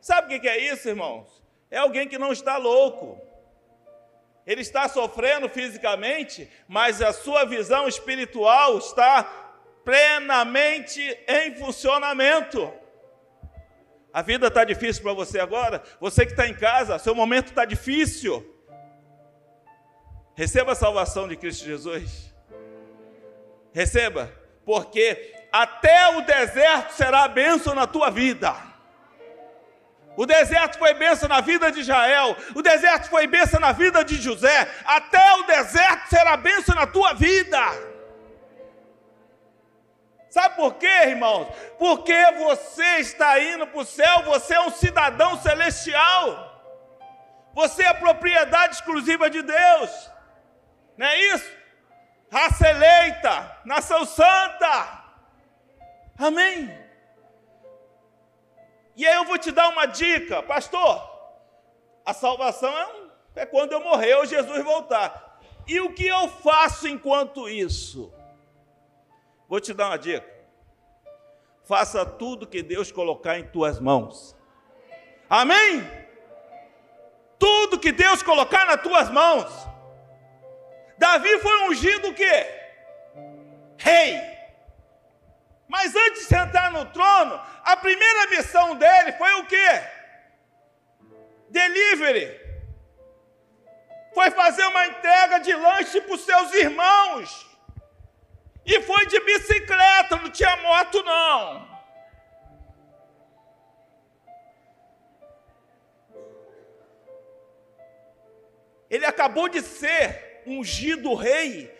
Sabe 0.00 0.36
o 0.36 0.40
que 0.40 0.48
é 0.48 0.72
isso, 0.72 0.88
irmãos? 0.88 1.42
É 1.70 1.78
alguém 1.78 2.08
que 2.08 2.18
não 2.18 2.32
está 2.32 2.56
louco. 2.56 3.20
Ele 4.48 4.62
está 4.62 4.88
sofrendo 4.88 5.46
fisicamente, 5.46 6.50
mas 6.66 7.02
a 7.02 7.12
sua 7.12 7.44
visão 7.44 7.86
espiritual 7.86 8.78
está 8.78 9.22
plenamente 9.84 11.02
em 11.28 11.54
funcionamento. 11.56 12.72
A 14.10 14.22
vida 14.22 14.46
está 14.46 14.64
difícil 14.64 15.02
para 15.02 15.12
você 15.12 15.38
agora? 15.38 15.82
Você 16.00 16.24
que 16.24 16.32
está 16.32 16.48
em 16.48 16.54
casa, 16.54 16.98
seu 16.98 17.14
momento 17.14 17.48
está 17.48 17.66
difícil. 17.66 18.42
Receba 20.34 20.72
a 20.72 20.74
salvação 20.74 21.28
de 21.28 21.36
Cristo 21.36 21.66
Jesus. 21.66 22.34
Receba, 23.74 24.32
porque 24.64 25.30
até 25.52 26.16
o 26.16 26.22
deserto 26.22 26.92
será 26.94 27.28
bênção 27.28 27.74
na 27.74 27.86
tua 27.86 28.08
vida. 28.08 28.56
O 30.18 30.26
deserto 30.26 30.80
foi 30.80 30.94
bênção 30.94 31.28
na 31.28 31.40
vida 31.40 31.70
de 31.70 31.78
Israel, 31.78 32.36
o 32.52 32.60
deserto 32.60 33.08
foi 33.08 33.28
bênção 33.28 33.60
na 33.60 33.70
vida 33.70 34.04
de 34.04 34.16
José, 34.16 34.68
até 34.84 35.34
o 35.34 35.44
deserto 35.44 36.08
será 36.08 36.36
bênção 36.36 36.74
na 36.74 36.88
tua 36.88 37.12
vida. 37.12 37.60
Sabe 40.28 40.56
por 40.56 40.74
quê, 40.74 41.04
irmãos? 41.04 41.46
Porque 41.78 42.20
você 42.32 42.96
está 42.96 43.38
indo 43.38 43.64
para 43.68 43.80
o 43.80 43.84
céu, 43.84 44.24
você 44.24 44.54
é 44.54 44.60
um 44.60 44.72
cidadão 44.72 45.40
celestial, 45.40 46.64
você 47.54 47.84
é 47.84 47.94
propriedade 47.94 48.74
exclusiva 48.74 49.30
de 49.30 49.40
Deus, 49.40 50.10
não 50.96 51.06
é 51.06 51.16
isso? 51.32 51.48
Raça 52.28 52.68
eleita, 52.68 53.56
nação 53.64 54.04
santa. 54.04 55.04
Amém? 56.18 56.87
E 58.98 59.06
aí 59.06 59.14
eu 59.14 59.24
vou 59.24 59.38
te 59.38 59.52
dar 59.52 59.68
uma 59.68 59.86
dica, 59.86 60.42
pastor. 60.42 61.08
A 62.04 62.12
salvação 62.12 62.76
é, 62.76 62.86
um, 62.96 63.10
é 63.36 63.46
quando 63.46 63.70
eu 63.70 63.80
morrer 63.80 64.16
ou 64.16 64.26
Jesus 64.26 64.64
voltar. 64.64 65.40
E 65.68 65.80
o 65.80 65.94
que 65.94 66.04
eu 66.04 66.26
faço 66.28 66.88
enquanto 66.88 67.48
isso? 67.48 68.12
Vou 69.48 69.60
te 69.60 69.72
dar 69.72 69.86
uma 69.86 69.98
dica. 69.98 70.28
Faça 71.64 72.04
tudo 72.04 72.44
que 72.44 72.60
Deus 72.60 72.90
colocar 72.90 73.38
em 73.38 73.46
tuas 73.46 73.78
mãos. 73.78 74.36
Amém? 75.30 75.88
Tudo 77.38 77.78
que 77.78 77.92
Deus 77.92 78.20
colocar 78.20 78.66
nas 78.66 78.82
tuas 78.82 79.08
mãos. 79.10 79.46
Davi 80.98 81.38
foi 81.38 81.68
ungido 81.68 82.08
o 82.08 82.14
quê? 82.14 82.46
Rei. 83.76 84.37
Mas 85.68 85.94
antes 85.94 86.22
de 86.22 86.28
sentar 86.28 86.72
no 86.72 86.86
trono, 86.86 87.38
a 87.62 87.76
primeira 87.76 88.26
missão 88.30 88.74
dele 88.74 89.12
foi 89.12 89.34
o 89.34 89.46
quê? 89.46 89.82
Delivery. 91.50 92.48
Foi 94.14 94.30
fazer 94.30 94.64
uma 94.66 94.86
entrega 94.86 95.38
de 95.38 95.54
lanche 95.54 96.00
para 96.00 96.14
os 96.14 96.22
seus 96.22 96.54
irmãos. 96.54 97.46
E 98.64 98.80
foi 98.82 99.06
de 99.06 99.20
bicicleta, 99.20 100.16
não 100.16 100.30
tinha 100.30 100.56
moto 100.56 101.02
não. 101.02 101.68
Ele 108.88 109.04
acabou 109.04 109.50
de 109.50 109.60
ser 109.60 110.42
ungido 110.46 111.14
rei 111.14 111.70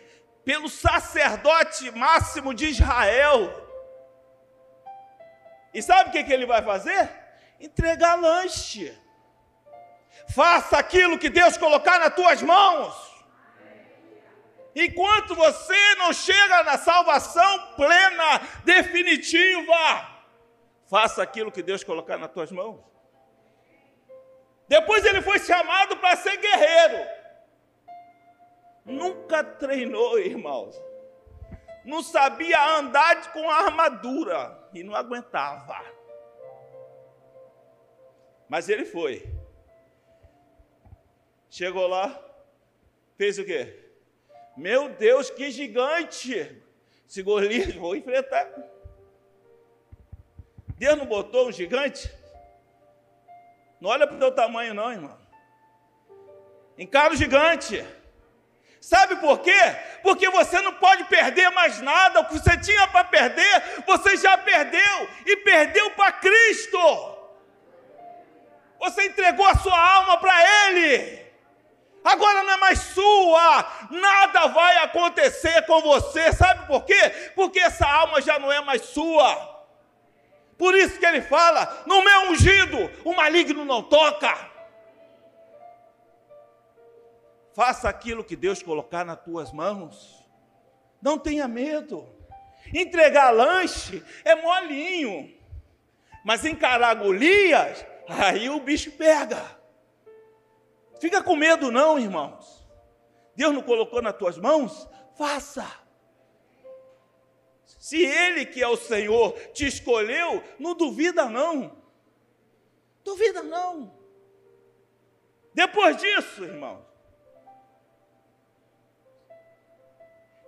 pelo 0.45 0.69
sacerdote 0.69 1.89
máximo 1.91 2.53
de 2.53 2.67
Israel. 2.67 3.68
E 5.73 5.81
sabe 5.81 6.09
o 6.09 6.11
que, 6.11 6.23
que 6.23 6.33
ele 6.33 6.45
vai 6.45 6.61
fazer? 6.61 7.09
Entregar 7.59 8.15
lanche. 8.15 8.97
Faça 10.29 10.77
aquilo 10.77 11.17
que 11.17 11.29
Deus 11.29 11.57
colocar 11.57 11.99
nas 11.99 12.13
tuas 12.13 12.41
mãos. 12.41 13.09
Enquanto 14.75 15.35
você 15.35 15.95
não 15.95 16.13
chega 16.13 16.63
na 16.63 16.77
salvação 16.77 17.75
plena, 17.75 18.41
definitiva, 18.63 20.07
faça 20.87 21.21
aquilo 21.21 21.51
que 21.51 21.63
Deus 21.63 21.83
colocar 21.83 22.17
nas 22.17 22.31
tuas 22.31 22.51
mãos. 22.51 22.79
Depois 24.67 25.03
ele 25.03 25.21
foi 25.21 25.39
chamado 25.39 25.97
para 25.97 26.15
ser 26.15 26.37
guerreiro. 26.37 27.07
Nunca 28.85 29.43
treinou, 29.43 30.19
irmãos. 30.19 30.79
Não 31.89 32.03
sabia 32.03 32.77
andar 32.77 33.33
com 33.33 33.49
armadura 33.49 34.69
e 34.75 34.83
não 34.83 34.95
aguentava. 34.95 35.83
Mas 38.47 38.69
ele 38.69 38.85
foi. 38.85 39.27
Chegou 41.49 41.87
lá, 41.87 42.23
fez 43.17 43.39
o 43.39 43.43
quê? 43.43 43.91
Meu 44.55 44.89
Deus, 44.89 45.31
que 45.31 45.49
gigante! 45.49 46.61
Se 47.07 47.23
Golias, 47.23 47.73
vou 47.81 47.95
enfrentar. 47.95 48.47
Deus 50.77 50.95
não 50.95 51.07
botou 51.07 51.47
um 51.47 51.51
gigante? 51.51 52.07
Não 53.81 53.89
olha 53.89 54.05
para 54.05 54.15
o 54.15 54.19
teu 54.19 54.31
tamanho, 54.31 54.75
não, 54.75 54.91
irmão. 54.91 55.17
Encara 56.77 57.15
o 57.15 57.17
gigante. 57.17 57.83
Sabe 58.81 59.17
por 59.17 59.39
quê? 59.39 59.59
Porque 60.01 60.29
você 60.29 60.61
não 60.61 60.73
pode 60.73 61.03
perder 61.05 61.49
mais 61.51 61.81
nada. 61.81 62.21
O 62.21 62.25
que 62.25 62.39
você 62.39 62.57
tinha 62.57 62.87
para 62.87 63.03
perder, 63.03 63.83
você 63.85 64.17
já 64.17 64.37
perdeu. 64.37 65.09
E 65.25 65.37
perdeu 65.37 65.91
para 65.91 66.11
Cristo. 66.13 66.79
Você 68.79 69.05
entregou 69.05 69.45
a 69.45 69.57
sua 69.57 69.77
alma 69.77 70.17
para 70.17 70.67
Ele. 70.67 71.19
Agora 72.03 72.43
não 72.43 72.53
é 72.53 72.57
mais 72.57 72.79
sua. 72.79 73.65
Nada 73.91 74.47
vai 74.47 74.77
acontecer 74.77 75.65
com 75.65 75.81
você. 75.81 76.31
Sabe 76.31 76.65
por 76.65 76.85
quê? 76.85 77.31
Porque 77.35 77.59
essa 77.59 77.85
alma 77.85 78.21
já 78.21 78.39
não 78.39 78.51
é 78.51 78.61
mais 78.61 78.83
sua. 78.83 79.59
Por 80.57 80.73
isso 80.75 80.97
que 80.99 81.05
ele 81.05 81.21
fala: 81.21 81.83
no 81.85 82.01
meu 82.01 82.31
ungido, 82.31 82.91
o 83.03 83.13
maligno 83.13 83.65
não 83.65 83.83
toca. 83.83 84.48
Faça 87.53 87.89
aquilo 87.89 88.23
que 88.23 88.35
Deus 88.35 88.61
colocar 88.61 89.03
nas 89.03 89.21
tuas 89.21 89.51
mãos. 89.51 90.25
Não 91.01 91.17
tenha 91.17 91.47
medo. 91.47 92.07
Entregar 92.73 93.31
lanche 93.31 94.03
é 94.23 94.35
molinho. 94.35 95.33
Mas 96.23 96.45
encarar 96.45 96.93
Golias, 96.95 97.85
aí 98.07 98.49
o 98.49 98.59
bicho 98.59 98.91
pega. 98.91 99.59
Fica 100.99 101.23
com 101.23 101.35
medo 101.35 101.71
não, 101.71 101.97
irmãos. 101.97 102.67
Deus 103.35 103.53
não 103.53 103.61
colocou 103.61 104.01
nas 104.01 104.17
tuas 104.17 104.37
mãos? 104.37 104.87
Faça. 105.17 105.65
Se 107.65 108.03
Ele 108.03 108.45
que 108.45 108.61
é 108.61 108.67
o 108.67 108.75
Senhor 108.75 109.31
te 109.53 109.65
escolheu, 109.65 110.43
não 110.59 110.75
duvida 110.75 111.25
não. 111.25 111.81
Duvida 113.03 113.41
não. 113.41 113.97
Depois 115.53 115.97
disso, 115.97 116.43
irmãos, 116.43 116.83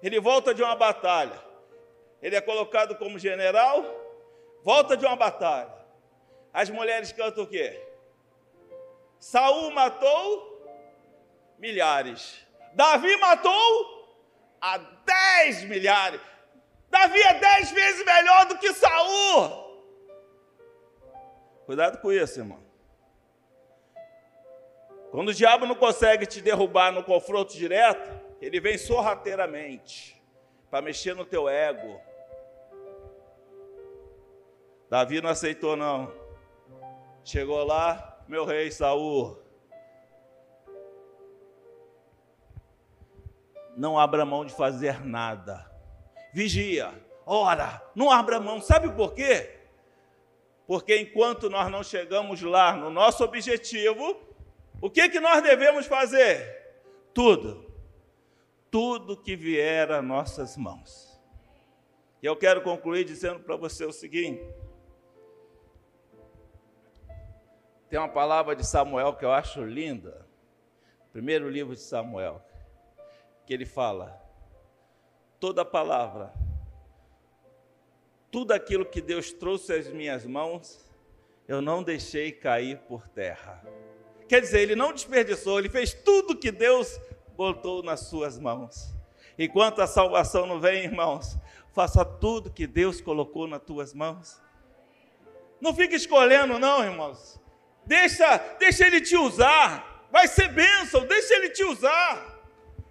Ele 0.01 0.19
volta 0.19 0.53
de 0.53 0.63
uma 0.63 0.75
batalha. 0.75 1.39
Ele 2.21 2.35
é 2.35 2.41
colocado 2.41 2.95
como 2.95 3.17
general, 3.17 3.83
volta 4.63 4.95
de 4.95 5.05
uma 5.05 5.15
batalha. 5.15 5.73
As 6.53 6.69
mulheres 6.69 7.11
cantam 7.11 7.43
o 7.43 7.47
quê? 7.47 7.81
Saul 9.19 9.71
matou 9.71 10.51
milhares. 11.57 12.45
Davi 12.73 13.15
matou 13.17 14.17
a 14.59 14.77
dez 14.77 15.63
milhares. 15.63 16.21
Davi 16.89 17.21
é 17.21 17.33
dez 17.35 17.71
vezes 17.71 18.05
melhor 18.05 18.45
do 18.47 18.57
que 18.57 18.73
Saul. 18.73 19.71
Cuidado 21.65 21.99
com 21.99 22.11
isso, 22.11 22.39
irmão. 22.39 22.59
Quando 25.11 25.29
o 25.29 25.33
diabo 25.33 25.65
não 25.65 25.75
consegue 25.75 26.25
te 26.25 26.41
derrubar 26.41 26.91
no 26.91 27.03
confronto 27.03 27.53
direto, 27.53 28.20
ele 28.41 28.59
vem 28.59 28.77
sorrateiramente 28.77 30.19
para 30.69 30.81
mexer 30.81 31.13
no 31.13 31.23
teu 31.23 31.47
ego. 31.47 32.01
Davi 34.89 35.21
não 35.21 35.29
aceitou 35.29 35.75
não. 35.75 36.11
Chegou 37.23 37.63
lá, 37.63 38.19
meu 38.27 38.43
rei 38.43 38.71
Saul. 38.71 39.39
Não 43.77 43.97
abra 43.97 44.25
mão 44.25 44.43
de 44.43 44.53
fazer 44.53 45.05
nada. 45.05 45.69
Vigia, 46.33 46.91
ora, 47.25 47.81
não 47.95 48.09
abra 48.09 48.39
mão. 48.39 48.59
Sabe 48.59 48.91
por 48.91 49.13
quê? 49.13 49.59
Porque 50.65 50.97
enquanto 50.97 51.49
nós 51.49 51.69
não 51.69 51.83
chegamos 51.83 52.41
lá 52.41 52.75
no 52.75 52.89
nosso 52.89 53.23
objetivo, 53.23 54.19
o 54.81 54.89
que, 54.89 55.09
que 55.09 55.19
nós 55.19 55.43
devemos 55.43 55.85
fazer? 55.85 56.73
Tudo. 57.13 57.70
Tudo 58.71 59.15
que 59.15 59.35
vier 59.35 59.91
a 59.91 60.01
nossas 60.01 60.57
mãos. 60.57 61.21
E 62.23 62.25
eu 62.25 62.35
quero 62.35 62.63
concluir 62.63 63.03
dizendo 63.03 63.41
para 63.41 63.55
você 63.55 63.85
o 63.85 63.91
seguinte: 63.91 64.43
tem 67.89 67.99
uma 67.99 68.09
palavra 68.09 68.55
de 68.55 68.65
Samuel 68.65 69.13
que 69.15 69.25
eu 69.25 69.31
acho 69.31 69.63
linda, 69.63 70.25
primeiro 71.11 71.47
livro 71.49 71.75
de 71.75 71.81
Samuel, 71.81 72.41
que 73.45 73.53
ele 73.53 73.65
fala: 73.65 74.19
toda 75.39 75.63
palavra 75.63 76.33
tudo 78.31 78.53
aquilo 78.53 78.85
que 78.85 79.01
Deus 79.01 79.33
trouxe 79.33 79.73
às 79.73 79.87
minhas 79.89 80.25
mãos, 80.25 80.79
eu 81.47 81.61
não 81.61 81.83
deixei 81.83 82.31
cair 82.31 82.79
por 82.87 83.07
terra. 83.09 83.61
Quer 84.27 84.39
dizer, 84.39 84.61
ele 84.61 84.75
não 84.75 84.93
desperdiçou, 84.93 85.59
ele 85.59 85.67
fez 85.67 85.93
tudo 85.93 86.37
que 86.37 86.49
Deus 86.49 86.97
botou 87.41 87.81
nas 87.81 88.01
suas 88.01 88.37
mãos. 88.37 88.93
Enquanto 89.37 89.81
a 89.81 89.87
salvação 89.87 90.45
não 90.45 90.59
vem, 90.59 90.83
irmãos, 90.83 91.35
faça 91.73 92.05
tudo 92.05 92.51
que 92.51 92.67
Deus 92.67 93.01
colocou 93.01 93.47
nas 93.47 93.63
tuas 93.63 93.95
mãos. 93.95 94.39
Não 95.59 95.73
fique 95.73 95.95
escolhendo, 95.95 96.59
não, 96.59 96.83
irmãos. 96.83 97.41
Deixa, 97.83 98.37
deixa 98.59 98.85
ele 98.85 99.01
te 99.01 99.17
usar. 99.17 100.05
Vai 100.11 100.27
ser 100.27 100.49
bênção, 100.49 101.07
deixa 101.07 101.33
ele 101.33 101.49
te 101.49 101.63
usar. 101.63 102.39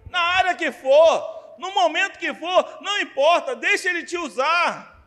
Na 0.09 0.19
área 0.19 0.53
que 0.53 0.69
for, 0.69 1.55
no 1.57 1.73
momento 1.73 2.19
que 2.19 2.33
for, 2.33 2.79
não 2.81 2.99
importa, 2.99 3.55
deixa 3.55 3.89
ele 3.89 4.03
te 4.03 4.17
usar. 4.17 5.01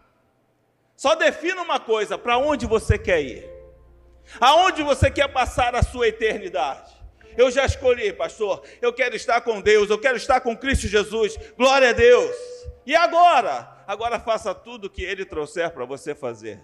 Só 0.96 1.14
defina 1.14 1.60
uma 1.60 1.78
coisa: 1.78 2.16
para 2.16 2.38
onde 2.38 2.64
você 2.64 2.96
quer 2.96 3.20
ir? 3.20 3.50
Aonde 4.40 4.82
você 4.82 5.10
quer 5.10 5.28
passar 5.28 5.74
a 5.74 5.82
sua 5.82 6.08
eternidade? 6.08 6.93
Eu 7.36 7.50
já 7.50 7.64
escolhi, 7.64 8.12
pastor. 8.12 8.62
Eu 8.80 8.92
quero 8.92 9.16
estar 9.16 9.40
com 9.40 9.60
Deus, 9.60 9.90
eu 9.90 9.98
quero 9.98 10.16
estar 10.16 10.40
com 10.40 10.56
Cristo 10.56 10.86
Jesus. 10.86 11.36
Glória 11.56 11.90
a 11.90 11.92
Deus. 11.92 12.36
E 12.86 12.94
agora? 12.94 13.84
Agora 13.86 14.18
faça 14.20 14.54
tudo 14.54 14.86
o 14.86 14.90
que 14.90 15.02
Ele 15.02 15.24
trouxer 15.24 15.70
para 15.70 15.84
você 15.84 16.14
fazer. 16.14 16.60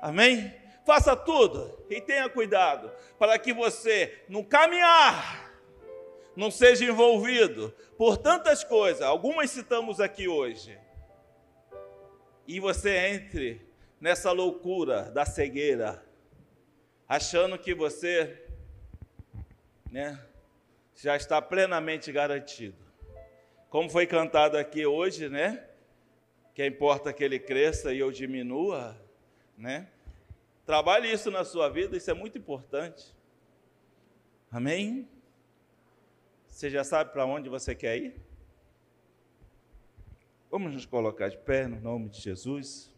Amém? 0.00 0.52
Faça 0.84 1.14
tudo 1.14 1.84
e 1.88 2.00
tenha 2.00 2.28
cuidado 2.28 2.90
para 3.18 3.38
que 3.38 3.52
você, 3.52 4.22
no 4.28 4.44
caminhar, 4.44 5.52
não 6.34 6.50
seja 6.50 6.84
envolvido 6.84 7.74
por 7.96 8.16
tantas 8.16 8.64
coisas. 8.64 9.02
Algumas 9.02 9.50
citamos 9.50 10.00
aqui 10.00 10.26
hoje 10.26 10.76
e 12.46 12.58
você 12.58 12.96
entre 12.96 13.64
nessa 14.00 14.32
loucura 14.32 15.02
da 15.12 15.24
cegueira, 15.24 16.04
achando 17.08 17.56
que 17.58 17.72
você 17.74 18.41
né, 19.92 20.18
já 20.96 21.14
está 21.14 21.40
plenamente 21.40 22.10
garantido. 22.10 22.76
Como 23.68 23.90
foi 23.90 24.06
cantado 24.06 24.56
aqui 24.56 24.86
hoje, 24.86 25.28
né? 25.28 25.68
Que 26.54 26.66
importa 26.66 27.12
que 27.12 27.22
ele 27.22 27.38
cresça 27.38 27.92
e 27.92 27.98
eu 27.98 28.10
diminua, 28.10 28.98
né? 29.56 29.88
Trabalhe 30.64 31.12
isso 31.12 31.30
na 31.30 31.44
sua 31.44 31.68
vida, 31.68 31.96
isso 31.96 32.10
é 32.10 32.14
muito 32.14 32.38
importante. 32.38 33.14
Amém? 34.50 35.08
Você 36.48 36.70
já 36.70 36.84
sabe 36.84 37.12
para 37.12 37.26
onde 37.26 37.48
você 37.48 37.74
quer 37.74 37.96
ir? 37.96 38.16
Vamos 40.50 40.74
nos 40.74 40.86
colocar 40.86 41.28
de 41.28 41.38
pé 41.38 41.66
no 41.66 41.80
nome 41.80 42.08
de 42.08 42.20
Jesus. 42.20 42.91